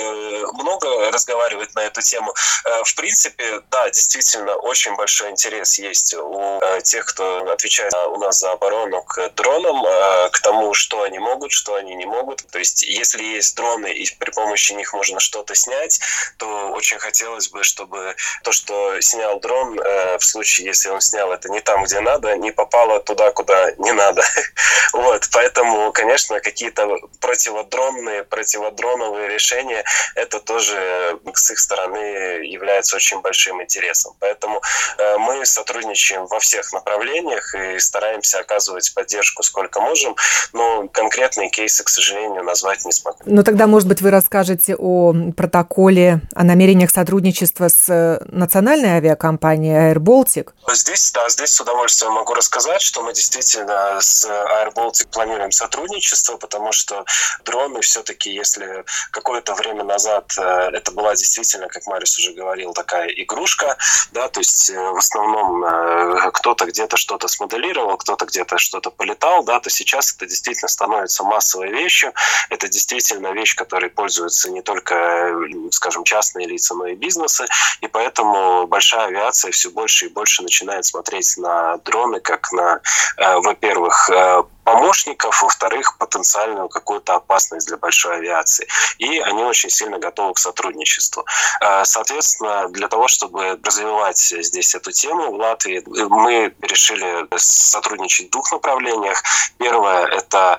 много 0.54 1.10
разговаривать 1.10 1.74
на 1.74 1.80
эту 1.80 2.02
тему. 2.02 2.34
Э, 2.64 2.82
в 2.84 2.94
принципе, 2.94 3.60
да, 3.70 3.88
действительно, 3.90 4.54
очень 4.56 4.94
большой 4.96 5.30
интерес 5.30 5.78
есть 5.78 6.14
у 6.14 6.58
э, 6.60 6.80
тех, 6.82 7.06
кто 7.06 7.50
отвечает 7.50 7.94
у 7.94 8.18
нас 8.18 8.38
за 8.38 8.52
оборону 8.52 9.02
к 9.02 9.30
дронам, 9.30 9.84
к 10.30 10.40
тому, 10.40 10.74
что 10.74 11.02
они 11.02 11.18
могут, 11.18 11.52
что 11.52 11.74
они 11.74 11.94
не 11.94 12.06
могут. 12.06 12.46
То 12.50 12.58
есть, 12.58 12.82
если 12.82 13.22
есть 13.22 13.56
дроны 13.56 13.92
и 13.92 14.08
при 14.18 14.30
помощи 14.30 14.72
них 14.72 14.92
можно 14.92 15.20
что-то 15.20 15.54
снять, 15.54 16.00
то 16.38 16.70
очень 16.70 16.98
хотелось 16.98 17.48
бы, 17.48 17.62
чтобы 17.64 18.14
то, 18.42 18.52
что 18.52 19.00
снял 19.00 19.40
дрон, 19.40 19.76
в 19.76 20.20
случае, 20.20 20.66
если 20.66 20.88
он 20.88 21.00
снял 21.00 21.32
это 21.32 21.48
не 21.48 21.60
там, 21.60 21.84
где 21.84 22.00
надо, 22.00 22.36
не 22.36 22.52
попало 22.52 22.85
туда, 22.86 23.00
туда, 23.00 23.30
куда 23.32 23.72
не 23.78 23.92
надо. 23.92 24.22
вот, 24.92 25.28
поэтому, 25.32 25.92
конечно, 25.92 26.40
какие-то 26.40 26.88
противодронные, 27.20 28.24
противодроновые 28.24 29.28
решения, 29.28 29.84
это 30.14 30.40
тоже 30.40 31.18
с 31.34 31.50
их 31.50 31.58
стороны 31.58 31.96
является 32.44 32.96
очень 32.96 33.20
большим 33.20 33.62
интересом. 33.62 34.14
Поэтому 34.20 34.60
э, 34.98 35.18
мы 35.18 35.44
сотрудничаем 35.46 36.26
во 36.26 36.38
всех 36.40 36.72
направлениях 36.72 37.54
и 37.54 37.78
стараемся 37.78 38.40
оказывать 38.40 38.92
поддержку 38.94 39.42
сколько 39.42 39.80
можем, 39.80 40.16
но 40.52 40.88
конкретные 40.88 41.50
кейсы, 41.50 41.84
к 41.84 41.88
сожалению, 41.88 42.42
назвать 42.42 42.84
не 42.84 42.92
смогу. 42.92 43.18
Ну 43.24 43.42
тогда, 43.42 43.66
может 43.66 43.88
быть, 43.88 44.00
вы 44.00 44.10
расскажете 44.10 44.74
о 44.76 45.14
протоколе, 45.36 46.20
о 46.34 46.44
намерениях 46.44 46.90
сотрудничества 46.90 47.68
с 47.68 47.88
э, 47.88 48.24
национальной 48.26 48.90
авиакомпанией 48.90 49.92
Air 49.92 49.98
Baltic? 49.98 50.50
Здесь, 50.72 51.10
да, 51.12 51.28
здесь 51.28 51.50
с 51.50 51.60
удовольствием 51.60 52.12
могу 52.12 52.34
рассказать, 52.34 52.65
что 52.80 53.02
мы 53.02 53.12
действительно 53.12 54.00
с 54.00 54.24
Air 54.24 54.72
Baltic 54.74 55.08
планируем 55.10 55.52
сотрудничество, 55.52 56.36
потому 56.36 56.72
что 56.72 57.04
дроны 57.44 57.80
все-таки, 57.80 58.30
если 58.30 58.84
какое-то 59.10 59.54
время 59.54 59.84
назад 59.84 60.32
э, 60.38 60.42
это 60.72 60.90
была 60.92 61.14
действительно, 61.14 61.68
как 61.68 61.86
Марис 61.86 62.18
уже 62.18 62.32
говорил, 62.32 62.72
такая 62.72 63.08
игрушка, 63.08 63.76
да, 64.12 64.28
то 64.28 64.40
есть 64.40 64.70
э, 64.70 64.74
в 64.74 64.96
основном 64.96 65.64
э, 65.64 66.30
кто-то 66.32 66.66
где-то 66.66 66.96
что-то 66.96 67.28
смоделировал, 67.28 67.96
кто-то 67.96 68.26
где-то 68.26 68.58
что-то 68.58 68.90
полетал, 68.90 69.44
да, 69.44 69.60
то 69.60 69.70
сейчас 69.70 70.14
это 70.14 70.26
действительно 70.26 70.68
становится 70.68 71.24
массовой 71.24 71.70
вещью, 71.70 72.12
это 72.50 72.68
действительно 72.68 73.32
вещь, 73.32 73.54
которой 73.54 73.90
пользуются 73.90 74.50
не 74.50 74.62
только, 74.62 75.32
скажем, 75.70 76.04
частные 76.04 76.46
лица, 76.46 76.74
но 76.74 76.86
и 76.86 76.94
бизнесы, 76.94 77.46
и 77.80 77.86
поэтому 77.86 78.66
большая 78.66 79.06
авиация 79.06 79.50
все 79.52 79.70
больше 79.70 80.06
и 80.06 80.08
больше 80.08 80.42
начинает 80.42 80.84
смотреть 80.84 81.36
на 81.36 81.76
дроны 81.78 82.20
как 82.20 82.52
на 82.56 82.80
Э, 83.16 83.36
во-первых, 83.36 84.10
э, 84.10 84.42
помощников, 84.64 85.42
во-вторых, 85.42 85.96
потенциальную 85.98 86.68
какую-то 86.68 87.14
опасность 87.14 87.68
для 87.68 87.76
большой 87.76 88.16
авиации. 88.16 88.66
И 88.98 89.20
они 89.20 89.44
очень 89.44 89.70
сильно 89.70 89.98
готовы 89.98 90.34
к 90.34 90.38
сотрудничеству. 90.38 91.24
Э, 91.60 91.84
соответственно, 91.84 92.68
для 92.68 92.88
того, 92.88 93.08
чтобы 93.08 93.58
развивать 93.64 94.18
здесь 94.18 94.74
эту 94.74 94.92
тему 94.92 95.30
в 95.30 95.36
Латвии, 95.36 95.82
мы 95.86 96.54
решили 96.60 97.26
сотрудничать 97.36 98.26
в 98.28 98.30
двух 98.30 98.52
направлениях. 98.52 99.22
Первое– 99.58 100.06
это 100.06 100.58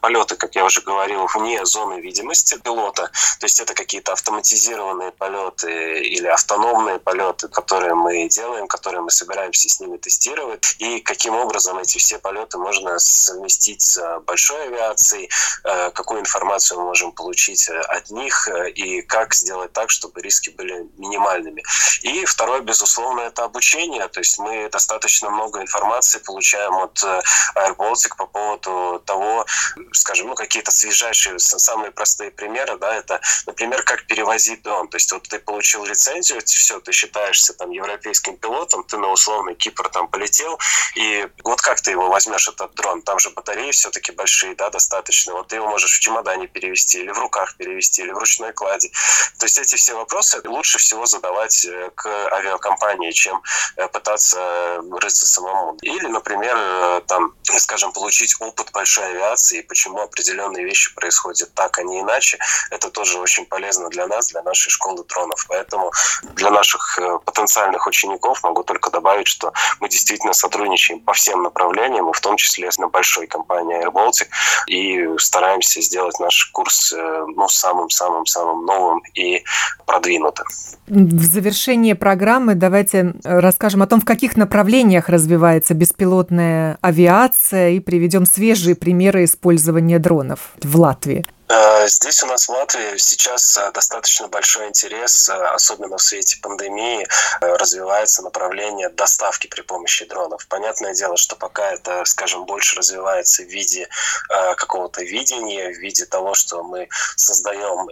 полеты, 0.00 0.36
как 0.36 0.54
я 0.54 0.64
уже 0.64 0.80
говорил, 0.80 1.26
вне 1.34 1.64
зоны 1.64 2.00
видимости 2.00 2.58
пилота. 2.62 3.10
То 3.40 3.46
есть 3.46 3.60
это 3.60 3.74
какие-то 3.74 4.12
автоматизированные 4.12 5.12
полеты 5.12 5.97
или 6.18 6.26
автономные 6.26 6.98
полеты, 6.98 7.48
которые 7.48 7.94
мы 7.94 8.28
делаем, 8.28 8.66
которые 8.66 9.02
мы 9.02 9.10
собираемся 9.10 9.68
с 9.68 9.80
ними 9.80 9.96
тестировать. 9.96 10.76
И 10.78 11.00
каким 11.00 11.34
образом 11.34 11.78
эти 11.78 11.98
все 11.98 12.18
полеты 12.18 12.58
можно 12.58 12.98
совместить 12.98 13.82
с 13.82 14.20
большой 14.26 14.68
авиацией, 14.68 15.30
э, 15.64 15.90
какую 15.90 16.20
информацию 16.20 16.78
мы 16.80 16.86
можем 16.86 17.12
получить 17.12 17.68
от 17.68 18.10
них 18.10 18.48
и 18.74 19.02
как 19.02 19.34
сделать 19.34 19.72
так, 19.72 19.90
чтобы 19.90 20.20
риски 20.20 20.50
были 20.50 20.86
минимальными. 20.96 21.62
И 22.02 22.24
второе, 22.24 22.60
безусловно, 22.60 23.20
это 23.20 23.44
обучение. 23.44 24.06
То 24.08 24.20
есть 24.20 24.38
мы 24.38 24.68
достаточно 24.70 25.30
много 25.30 25.60
информации 25.60 26.18
получаем 26.18 26.74
от 26.74 27.02
э, 27.02 27.20
Air 27.56 27.76
Baltic 27.76 28.16
по 28.16 28.26
поводу 28.26 29.02
того, 29.06 29.46
скажем, 29.92 30.28
ну, 30.28 30.34
какие-то 30.34 30.70
свежайшие, 30.70 31.38
самые 31.38 31.90
простые 31.90 32.30
примеры, 32.30 32.76
да, 32.78 32.94
это, 32.94 33.20
например, 33.46 33.82
как 33.82 34.06
перевозить 34.06 34.62
дрон. 34.62 34.88
То 34.88 34.96
есть 34.96 35.12
вот 35.12 35.28
ты 35.28 35.38
получил 35.38 35.84
лицензию, 35.84 36.07
все, 36.22 36.80
ты 36.80 36.92
считаешься 36.92 37.54
там 37.54 37.70
европейским 37.70 38.36
пилотом, 38.36 38.84
ты 38.84 38.98
на 38.98 39.08
условный 39.08 39.54
Кипр 39.54 39.88
там 39.88 40.08
полетел, 40.08 40.58
и 40.94 41.28
вот 41.44 41.60
как 41.60 41.80
ты 41.80 41.90
его 41.92 42.08
возьмешь, 42.08 42.48
этот 42.48 42.74
дрон? 42.74 43.02
Там 43.02 43.18
же 43.18 43.30
батареи 43.30 43.70
все-таки 43.70 44.12
большие, 44.12 44.54
да, 44.54 44.70
достаточно. 44.70 45.32
Вот 45.32 45.48
ты 45.48 45.56
его 45.56 45.68
можешь 45.68 45.98
в 45.98 46.00
чемодане 46.00 46.46
перевести, 46.46 47.00
или 47.00 47.10
в 47.10 47.18
руках 47.18 47.56
перевести, 47.56 48.02
или 48.02 48.12
в 48.12 48.18
ручной 48.18 48.52
кладе. 48.52 48.90
То 49.38 49.46
есть 49.46 49.58
эти 49.58 49.76
все 49.76 49.94
вопросы 49.94 50.40
лучше 50.44 50.78
всего 50.78 51.06
задавать 51.06 51.64
э, 51.64 51.90
к 51.94 52.06
авиакомпании, 52.06 53.10
чем 53.12 53.42
э, 53.76 53.88
пытаться 53.88 54.82
рыться 55.00 55.26
самому. 55.26 55.76
Или, 55.82 56.06
например, 56.06 56.56
э, 56.56 57.02
там, 57.06 57.34
скажем, 57.56 57.92
получить 57.92 58.34
опыт 58.40 58.70
большой 58.72 59.06
авиации, 59.06 59.62
почему 59.62 60.00
определенные 60.00 60.64
вещи 60.64 60.94
происходят 60.94 61.52
так, 61.54 61.78
а 61.78 61.82
не 61.82 62.00
иначе. 62.00 62.38
Это 62.70 62.90
тоже 62.90 63.18
очень 63.18 63.46
полезно 63.46 63.88
для 63.88 64.06
нас, 64.06 64.28
для 64.28 64.42
нашей 64.42 64.70
школы 64.70 65.04
дронов. 65.04 65.46
Поэтому 65.48 65.87
для 66.34 66.50
наших 66.50 66.98
потенциальных 67.24 67.86
учеников 67.86 68.42
могу 68.42 68.62
только 68.62 68.90
добавить, 68.90 69.26
что 69.26 69.52
мы 69.80 69.88
действительно 69.88 70.32
сотрудничаем 70.32 71.00
по 71.00 71.12
всем 71.12 71.42
направлениям, 71.42 72.10
и 72.10 72.12
в 72.12 72.20
том 72.20 72.36
числе 72.36 72.70
с 72.70 72.78
большой 72.78 73.26
компанией 73.26 73.84
Air 73.84 73.92
Baltic, 73.92 74.28
и 74.66 75.18
стараемся 75.18 75.80
сделать 75.80 76.18
наш 76.20 76.46
курс 76.52 76.92
ну, 76.92 77.48
самым-самым-самым 77.48 78.64
новым 78.64 79.02
и 79.14 79.44
продвинутым. 79.86 80.46
В 80.86 81.22
завершение 81.22 81.94
программы 81.94 82.54
давайте 82.54 83.14
э, 83.24 83.38
расскажем 83.40 83.82
о 83.82 83.86
том, 83.86 84.00
в 84.00 84.04
каких 84.04 84.36
направлениях 84.36 85.08
развивается 85.08 85.74
беспилотная 85.74 86.78
авиация 86.80 87.70
и 87.70 87.80
приведем 87.80 88.24
свежие 88.24 88.74
примеры 88.74 89.24
использования 89.24 89.98
дронов 89.98 90.52
в 90.62 90.78
Латвии. 90.78 91.24
Э, 91.50 91.88
здесь 91.88 92.22
у 92.22 92.26
нас 92.26 92.46
в 92.46 92.50
Латвии 92.50 92.98
сейчас 92.98 93.56
э, 93.56 93.72
достаточно 93.72 94.28
большой 94.28 94.68
интерес, 94.68 95.30
э, 95.30 95.32
особенно 95.32 95.96
в 95.96 96.02
свете 96.02 96.38
пандемии, 96.42 97.06
развивается 97.40 98.22
направление 98.22 98.90
доставки 98.90 99.46
при 99.46 99.62
помощи 99.62 100.04
дронов. 100.04 100.46
Понятное 100.48 100.92
дело, 100.92 101.16
что 101.16 101.36
пока 101.36 101.70
это, 101.70 102.04
скажем, 102.04 102.44
больше 102.44 102.76
развивается 102.76 103.42
в 103.42 103.46
виде 103.46 103.88
какого-то 104.28 105.02
видения, 105.02 105.70
в 105.70 105.78
виде 105.78 106.04
того, 106.04 106.34
что 106.34 106.62
мы 106.62 106.88
создаем 107.16 107.88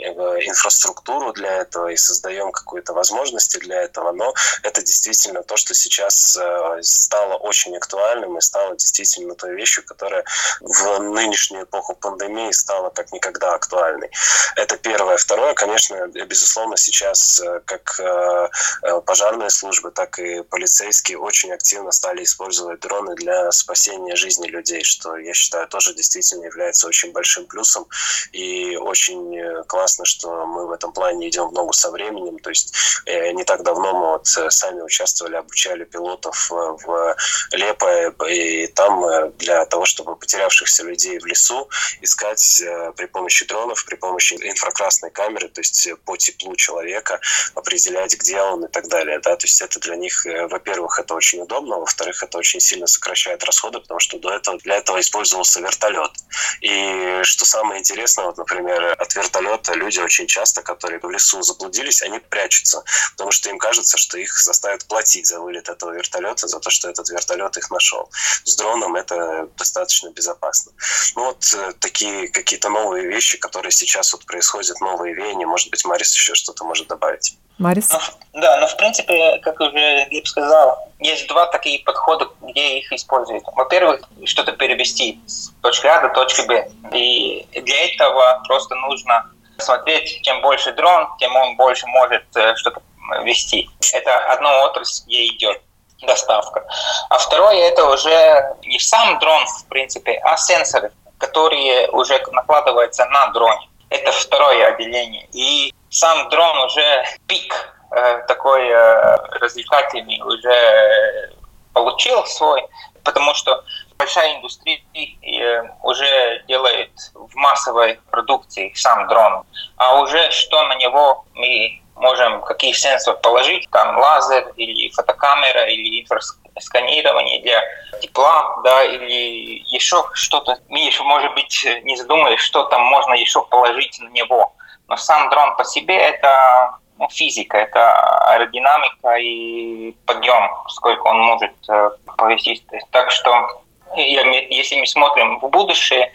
инфраструктуру 0.49 1.33
для 1.33 1.53
этого 1.63 1.89
и 1.89 1.97
создаем 1.97 2.53
какие-то 2.53 2.93
возможности 2.93 3.59
для 3.59 3.83
этого, 3.83 4.13
но 4.13 4.35
это 4.63 4.83
действительно 4.83 5.43
то, 5.43 5.57
что 5.57 5.75
сейчас 5.75 6.37
стало 6.83 7.35
очень 7.35 7.77
актуальным 7.77 8.37
и 8.39 8.41
стало 8.41 8.77
действительно 8.77 9.35
той 9.35 9.55
вещью, 9.55 9.85
которая 9.85 10.25
в 10.61 10.99
нынешнюю 10.99 11.65
эпоху 11.65 11.95
пандемии 11.95 12.51
стала 12.53 12.91
как 12.91 13.13
никогда 13.13 13.46
всегда 13.47 13.55
актуальный. 13.55 14.11
Это 14.57 14.77
первое. 14.77 15.17
Второе, 15.17 15.55
конечно, 15.55 16.07
безусловно, 16.09 16.77
сейчас 16.77 17.41
э, 17.41 17.61
как 17.65 18.01
э, 18.01 18.49
э, 18.83 19.01
пожарные 19.03 19.51
службы, 19.51 19.91
так 19.91 20.19
и 20.19 20.43
полицейские 20.43 21.19
очень 21.19 21.53
активно 21.53 21.93
стали 21.93 22.23
использовать 22.23 22.81
дроны 22.81 23.15
для 23.15 23.53
спасения 23.53 24.17
жизни 24.17 24.49
людей, 24.49 24.83
что, 24.85 25.17
я 25.17 25.35
считаю, 25.35 25.69
тоже 25.69 25.95
действительно 25.95 26.45
является 26.45 26.89
очень 26.89 27.13
большим 27.13 27.47
плюсом. 27.47 27.87
И 28.33 28.77
очень 28.77 29.65
классно, 29.67 30.05
что 30.05 30.47
мы 30.47 30.67
в 30.67 30.73
этом 30.73 30.93
плане 30.93 31.29
идем 31.29 31.49
в 31.49 31.53
ногу 31.53 31.73
со 31.73 31.91
временем. 31.91 32.39
То 32.39 32.51
есть 32.51 32.75
не 33.07 33.45
так 33.45 33.63
давно 33.63 33.93
мы 33.93 34.07
вот 34.13 34.27
сами 34.27 34.83
участвовали, 34.83 35.37
обучали 35.37 35.85
пилотов 35.85 36.51
в 36.51 37.17
Лепо, 37.53 38.09
и 38.27 38.67
там 38.69 39.31
для 39.39 39.65
того, 39.67 39.85
чтобы 39.85 40.17
потерявшихся 40.17 40.85
людей 40.85 41.19
в 41.19 41.27
лесу 41.27 41.69
искать 42.01 42.63
при 42.97 43.07
помощи 43.07 43.36
помощи 43.37 43.47
дронов, 43.47 43.85
при 43.85 43.97
помощи 43.97 44.35
инфракрасной 44.35 45.11
камеры, 45.11 45.49
то 45.49 45.61
есть 45.61 45.87
э, 45.87 45.97
по 45.97 46.17
теплу 46.17 46.57
человека 46.57 47.21
определять, 47.55 48.17
где 48.17 48.41
он 48.41 48.65
и 48.65 48.69
так 48.69 48.89
далее. 48.89 49.19
Да? 49.19 49.37
То 49.37 49.47
есть 49.47 49.61
это 49.63 49.81
для 49.81 49.97
них, 49.97 50.27
э, 50.27 50.47
во-первых, 50.47 50.99
это 50.99 51.15
очень 51.15 51.43
удобно, 51.43 51.79
во-вторых, 51.79 52.23
это 52.23 52.39
очень 52.39 52.61
сильно 52.61 52.87
сокращает 52.87 53.45
расходы, 53.45 53.81
потому 53.81 54.01
что 54.01 54.19
до 54.19 54.31
этого 54.31 54.59
для 54.59 54.77
этого 54.77 55.01
использовался 55.01 55.61
вертолет. 55.61 56.13
И 56.61 57.21
что 57.23 57.45
самое 57.45 57.81
интересное, 57.81 58.27
вот, 58.27 58.39
например, 58.39 58.95
от 58.99 59.15
вертолета 59.15 59.75
люди 59.75 60.01
очень 60.01 60.27
часто, 60.27 60.63
которые 60.63 61.01
в 61.01 61.11
лесу 61.11 61.43
заблудились, 61.43 62.03
они 62.03 62.19
прячутся, 62.19 62.83
потому 63.13 63.33
что 63.33 63.51
им 63.51 63.59
кажется, 63.59 63.99
что 63.99 64.19
их 64.19 64.31
заставят 64.39 64.87
платить 64.87 65.27
за 65.27 65.41
вылет 65.41 65.69
этого 65.69 65.93
вертолета, 65.93 66.49
за 66.49 66.61
то, 66.61 66.71
что 66.71 66.89
этот 66.89 67.11
вертолет 67.11 67.57
их 67.57 67.71
нашел. 67.71 68.11
С 68.45 68.57
дроном 68.57 68.97
это 68.97 69.49
достаточно 69.57 70.11
безопасно. 70.11 70.73
Ну 71.17 71.25
вот 71.25 71.45
э, 71.55 71.73
такие 71.81 72.29
какие-то 72.29 72.69
новые 72.69 73.07
вещи, 73.07 73.26
вещи, 73.27 73.39
которые 73.39 73.73
сейчас 73.73 74.13
вот 74.13 74.25
происходят, 74.25 74.81
новые 74.81 75.15
веяния. 75.15 75.47
Может 75.47 75.71
быть, 75.71 75.85
Марис 75.85 76.15
еще 76.15 76.35
что-то 76.35 76.65
может 76.65 76.87
добавить. 76.89 77.37
Марис? 77.59 77.91
Ну, 77.91 78.41
да, 78.41 78.61
но 78.61 78.67
в 78.67 78.77
принципе, 78.77 79.39
как 79.43 79.61
уже 79.61 80.07
Глеб 80.11 80.27
сказал, 80.27 80.89
есть 81.01 81.27
два 81.29 81.47
такие 81.47 81.83
подхода, 81.85 82.29
где 82.43 82.79
их 82.79 82.93
используют. 82.93 83.45
Во-первых, 83.55 84.01
что-то 84.25 84.53
перевести 84.53 85.21
с 85.27 85.51
точки 85.63 85.87
А 85.87 86.01
до 86.03 86.09
точки 86.11 86.47
Б. 86.47 86.69
И 86.93 87.47
для 87.53 87.87
этого 87.87 88.43
просто 88.47 88.75
нужно 88.77 89.31
смотреть, 89.59 90.21
чем 90.23 90.43
больше 90.43 90.73
дрон, 90.73 91.09
тем 91.19 91.35
он 91.35 91.57
больше 91.57 91.87
может 91.87 92.25
э, 92.37 92.55
что-то 92.57 92.83
вести. 93.25 93.71
Это 93.95 94.33
одна 94.33 94.65
отрасль, 94.65 95.07
где 95.07 95.27
идет 95.27 95.63
доставка. 96.03 96.63
А 97.09 97.17
второе, 97.17 97.69
это 97.69 97.87
уже 97.87 98.55
не 98.65 98.79
сам 98.79 99.19
дрон, 99.19 99.47
в 99.47 99.67
принципе, 99.69 100.21
а 100.23 100.37
сенсоры 100.37 100.93
которые 101.19 101.89
уже 101.91 102.19
накладываются 102.33 103.07
на 103.07 103.29
дрон. 103.29 103.57
Это 103.91 104.13
второе 104.13 104.69
отделение. 104.69 105.29
И 105.33 105.73
сам 105.91 106.29
дрон 106.29 106.59
уже 106.59 107.05
пик 107.27 107.55
э, 107.91 108.23
такой 108.27 108.69
э, 108.69 109.17
развлекательный 109.41 110.21
уже 110.23 111.33
получил 111.73 112.25
свой, 112.27 112.67
потому 113.05 113.35
что 113.35 113.65
большая 113.99 114.37
индустрия 114.37 114.81
э, 114.95 115.63
уже 115.83 116.43
делает 116.49 116.91
в 117.15 117.35
массовой 117.37 118.01
продукции 118.11 118.73
сам 118.75 119.07
дрон, 119.09 119.45
а 119.77 120.01
уже 120.01 120.31
что 120.31 120.63
на 120.69 120.75
него 120.77 121.25
мы 121.35 121.81
можем, 121.97 122.43
какие 122.43 122.73
сенсоры 122.73 123.19
положить, 123.19 123.69
там 123.71 123.99
лазер 123.99 124.53
или 124.57 124.91
фотокамера 124.91 125.67
или 125.67 126.03
инфраструктура 126.03 126.47
сканирование 126.61 127.43
для 127.43 127.63
тепла, 128.01 128.61
да, 128.65 128.85
или 128.85 129.63
еще 129.67 130.05
что-то. 130.15 130.59
Мы 130.69 130.81
еще, 130.81 131.03
может 131.03 131.35
быть, 131.35 131.67
не 131.83 131.97
задумались, 131.97 132.41
что 132.41 132.65
там 132.65 132.83
можно 132.83 133.15
еще 133.15 133.45
положить 133.45 133.99
на 134.01 134.09
него. 134.09 134.53
Но 134.89 134.97
сам 134.97 135.29
дрон 135.31 135.57
по 135.57 135.65
себе 135.65 135.97
это 135.97 136.79
ну, 136.99 137.09
физика, 137.11 137.59
это 137.59 138.31
аэродинамика 138.31 139.17
и 139.17 139.93
подъем, 140.07 140.49
сколько 140.69 141.07
он 141.09 141.21
может 141.21 141.53
э, 141.69 141.91
повесить. 142.17 142.65
Так 142.91 143.11
что 143.11 143.63
если 143.97 144.79
мы 144.79 144.87
смотрим 144.87 145.39
в 145.41 145.49
будущее, 145.49 146.11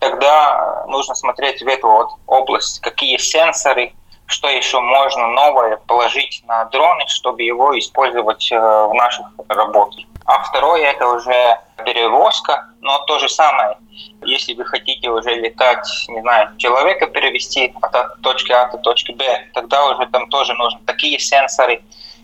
тогда 0.00 0.84
нужно 0.88 1.14
смотреть 1.14 1.62
в 1.62 1.68
эту 1.68 1.88
вот 1.88 2.10
область, 2.26 2.80
какие 2.80 3.16
сенсоры, 3.16 3.92
что 4.28 4.48
еще 4.48 4.78
можно 4.78 5.26
новое 5.28 5.78
положить 5.78 6.42
на 6.46 6.64
дроны, 6.66 7.04
чтобы 7.08 7.42
его 7.42 7.76
использовать 7.78 8.52
э, 8.52 8.58
в 8.58 8.92
наших 8.92 9.26
работах. 9.48 10.04
А 10.26 10.42
второе 10.42 10.82
это 10.84 11.08
уже 11.08 11.58
перевозка, 11.84 12.68
но 12.82 12.98
то 13.06 13.18
же 13.18 13.28
самое. 13.30 13.78
Если 14.22 14.52
вы 14.52 14.66
хотите 14.66 15.08
уже 15.08 15.34
летать, 15.34 15.88
не 16.08 16.20
знаю, 16.20 16.54
человека 16.58 17.06
перевести 17.06 17.74
от 17.80 18.20
точки 18.20 18.52
А 18.52 18.66
до 18.70 18.76
точки 18.76 19.12
Б, 19.12 19.48
тогда 19.54 19.86
уже 19.86 20.06
там 20.08 20.28
тоже 20.28 20.52
нужны 20.54 20.80
такие 20.84 21.18
сенсоры 21.18 21.82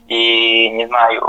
и, 0.08 0.68
не 0.70 0.86
знаю, 0.86 1.22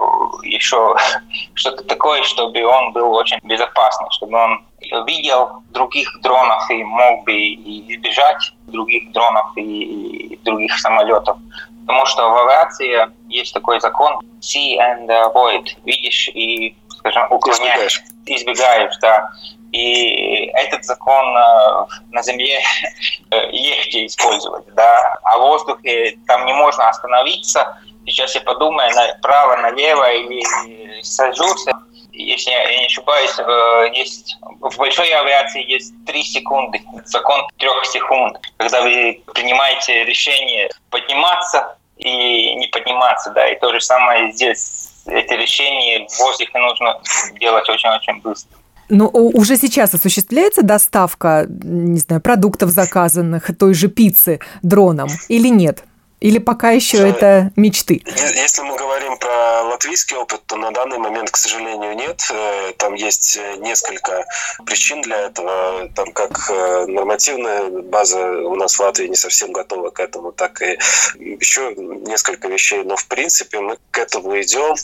еще 0.43 0.95
что-то 1.53 1.83
такое, 1.83 2.23
чтобы 2.23 2.63
он 2.65 2.91
был 2.93 3.13
очень 3.13 3.37
безопасный, 3.43 4.07
чтобы 4.11 4.37
он 4.37 4.65
видел 5.05 5.63
других 5.71 6.09
дронов 6.21 6.69
и 6.69 6.83
мог 6.83 7.23
бы 7.23 7.33
избежать 7.33 8.53
других 8.67 9.11
дронов 9.11 9.47
и 9.55 10.39
других 10.43 10.77
самолетов. 10.77 11.37
Потому 11.85 12.05
что 12.05 12.29
в 12.29 12.47
авиации 12.47 13.09
есть 13.29 13.53
такой 13.53 13.79
закон 13.79 14.19
see 14.41 14.77
and 14.77 15.07
avoid. 15.07 15.67
Видишь 15.85 16.29
и, 16.29 16.75
скажем, 16.89 17.27
уклоняешь. 17.31 18.03
Избегаешь. 18.25 18.55
Избегаешь, 18.55 18.97
да. 19.01 19.29
И 19.75 20.45
этот 20.53 20.85
закон 20.85 21.35
э, 21.35 21.85
на 22.11 22.23
Земле 22.23 22.61
легче 23.51 24.05
использовать, 24.05 24.65
да. 24.73 25.19
А 25.23 25.37
в 25.37 25.41
воздухе 25.41 26.17
там 26.27 26.45
не 26.45 26.53
можно 26.53 26.87
остановиться. 26.87 27.77
Сейчас 28.05 28.35
я 28.35 28.41
подумаю, 28.41 28.89
направо, 28.95 29.57
налево 29.57 30.09
или 30.13 31.01
сажусь. 31.01 31.65
Если 32.13 32.51
я 32.51 32.79
не 32.79 32.85
ошибаюсь, 32.85 33.37
э, 33.37 33.89
есть 33.95 34.37
в 34.61 34.77
большой 34.77 35.09
авиации 35.09 35.69
есть 35.69 35.93
3 36.05 36.23
секунды, 36.23 36.81
закон 37.03 37.45
3 37.57 37.67
секунд, 37.83 38.39
когда 38.55 38.81
вы 38.81 39.21
принимаете 39.33 40.05
решение 40.05 40.69
подниматься 40.89 41.75
и 41.97 42.55
не 42.55 42.67
подниматься, 42.67 43.31
да, 43.31 43.49
и 43.49 43.59
то 43.59 43.73
же 43.73 43.81
самое 43.81 44.31
здесь. 44.31 45.03
Эти 45.05 45.33
решения 45.33 46.07
в 46.07 46.17
воздухе 46.19 46.57
нужно 46.57 47.01
делать 47.39 47.67
очень-очень 47.67 48.21
быстро. 48.21 48.57
Но 48.89 49.07
уже 49.09 49.57
сейчас 49.57 49.93
осуществляется 49.93 50.61
доставка, 50.61 51.47
не 51.49 51.97
знаю, 51.99 52.21
продуктов 52.21 52.69
заказанных, 52.69 53.49
той 53.57 53.73
же 53.73 53.87
пиццы 53.87 54.39
дроном 54.61 55.09
или 55.27 55.47
нет? 55.47 55.83
Или 56.21 56.39
пока 56.39 56.71
еще 56.71 57.07
это 57.07 57.51
мечты? 57.55 58.01
Если 58.05 58.61
мы 58.61 58.75
говорим 58.75 59.17
про 59.17 59.63
латвийский 59.63 60.15
опыт, 60.15 60.41
то 60.45 60.55
на 60.55 60.71
данный 60.71 60.97
момент, 60.97 61.29
к 61.29 61.37
сожалению, 61.37 61.95
нет. 61.95 62.21
Э, 62.31 62.71
там 62.77 62.93
есть 62.93 63.37
э, 63.37 63.57
несколько 63.57 64.25
причин 64.65 65.01
для 65.01 65.17
этого. 65.27 65.89
Там 65.95 66.11
как 66.13 66.49
э, 66.49 66.85
нормативная 66.87 67.69
база 67.69 68.19
у 68.19 68.55
нас 68.55 68.75
в 68.75 68.79
Латвии 68.79 69.07
не 69.07 69.15
совсем 69.15 69.51
готова 69.51 69.89
к 69.89 69.99
этому, 69.99 70.31
так 70.31 70.61
и 70.61 70.79
еще 71.15 71.75
несколько 71.75 72.47
вещей. 72.47 72.83
Но 72.83 72.95
в 72.95 73.05
принципе 73.07 73.59
мы 73.59 73.77
к 73.91 73.97
этому 73.97 74.39
идем, 74.41 74.75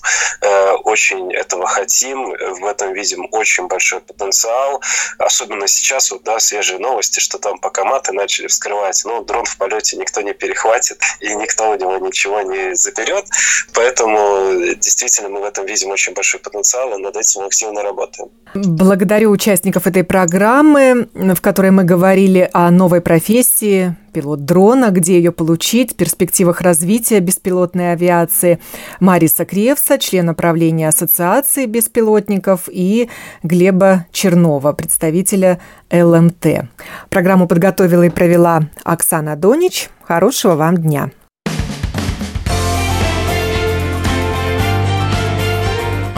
очень 0.83 1.33
этого 1.33 1.65
хотим, 1.65 2.31
в 2.31 2.65
этом 2.65 2.93
видим 2.93 3.27
очень 3.31 3.67
большой 3.67 4.01
потенциал. 4.01 4.81
Особенно 5.17 5.67
сейчас, 5.67 6.11
вот, 6.11 6.23
да, 6.23 6.39
свежие 6.39 6.79
новости, 6.79 7.19
что 7.19 7.37
там 7.37 7.57
пока 7.59 7.83
маты 7.83 8.11
начали 8.11 8.47
вскрывать, 8.47 9.01
но 9.05 9.21
дрон 9.21 9.45
в 9.45 9.57
полете 9.57 9.97
никто 9.97 10.21
не 10.21 10.33
перехватит. 10.33 11.01
И 11.21 11.35
никто 11.35 11.71
у 11.71 11.75
него 11.75 11.97
ничего 11.97 12.41
не 12.41 12.75
заберет. 12.75 13.25
Поэтому 13.73 14.75
действительно 14.75 15.29
мы 15.29 15.41
в 15.41 15.43
этом 15.43 15.65
видим 15.65 15.89
очень 15.89 16.13
большой 16.13 16.39
потенциал, 16.39 16.97
и 16.97 17.01
над 17.01 17.15
этим 17.15 17.41
активно 17.41 17.83
работаем. 17.83 18.29
Благодарю 18.53 19.31
участников 19.31 19.87
этой 19.87 20.03
программы, 20.03 21.07
в 21.13 21.41
которой 21.41 21.71
мы 21.71 21.83
говорили 21.83 22.49
о 22.53 22.71
новой 22.71 23.01
профессии 23.01 23.95
пилот 24.11 24.45
дрона, 24.45 24.89
где 24.91 25.17
ее 25.17 25.31
получить, 25.31 25.95
перспективах 25.95 26.61
развития 26.61 27.19
беспилотной 27.19 27.93
авиации. 27.93 28.59
Мариса 28.99 29.45
Кревса, 29.45 29.97
член 29.97 30.33
правления 30.35 30.87
Ассоциации 30.87 31.65
беспилотников, 31.65 32.69
и 32.71 33.09
Глеба 33.43 34.05
Чернова, 34.11 34.73
представителя 34.73 35.59
ЛМТ. 35.91 36.69
Программу 37.09 37.47
подготовила 37.47 38.03
и 38.03 38.09
провела 38.09 38.63
Оксана 38.83 39.35
Донич. 39.35 39.89
Хорошего 40.03 40.55
вам 40.55 40.77
дня! 40.77 41.11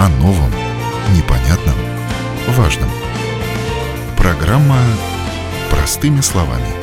о 0.03 0.09
новом, 0.09 0.51
непонятном, 1.15 1.75
важном. 2.49 2.89
Программа 4.17 4.79
«Простыми 5.71 6.19
словами» 6.19 6.82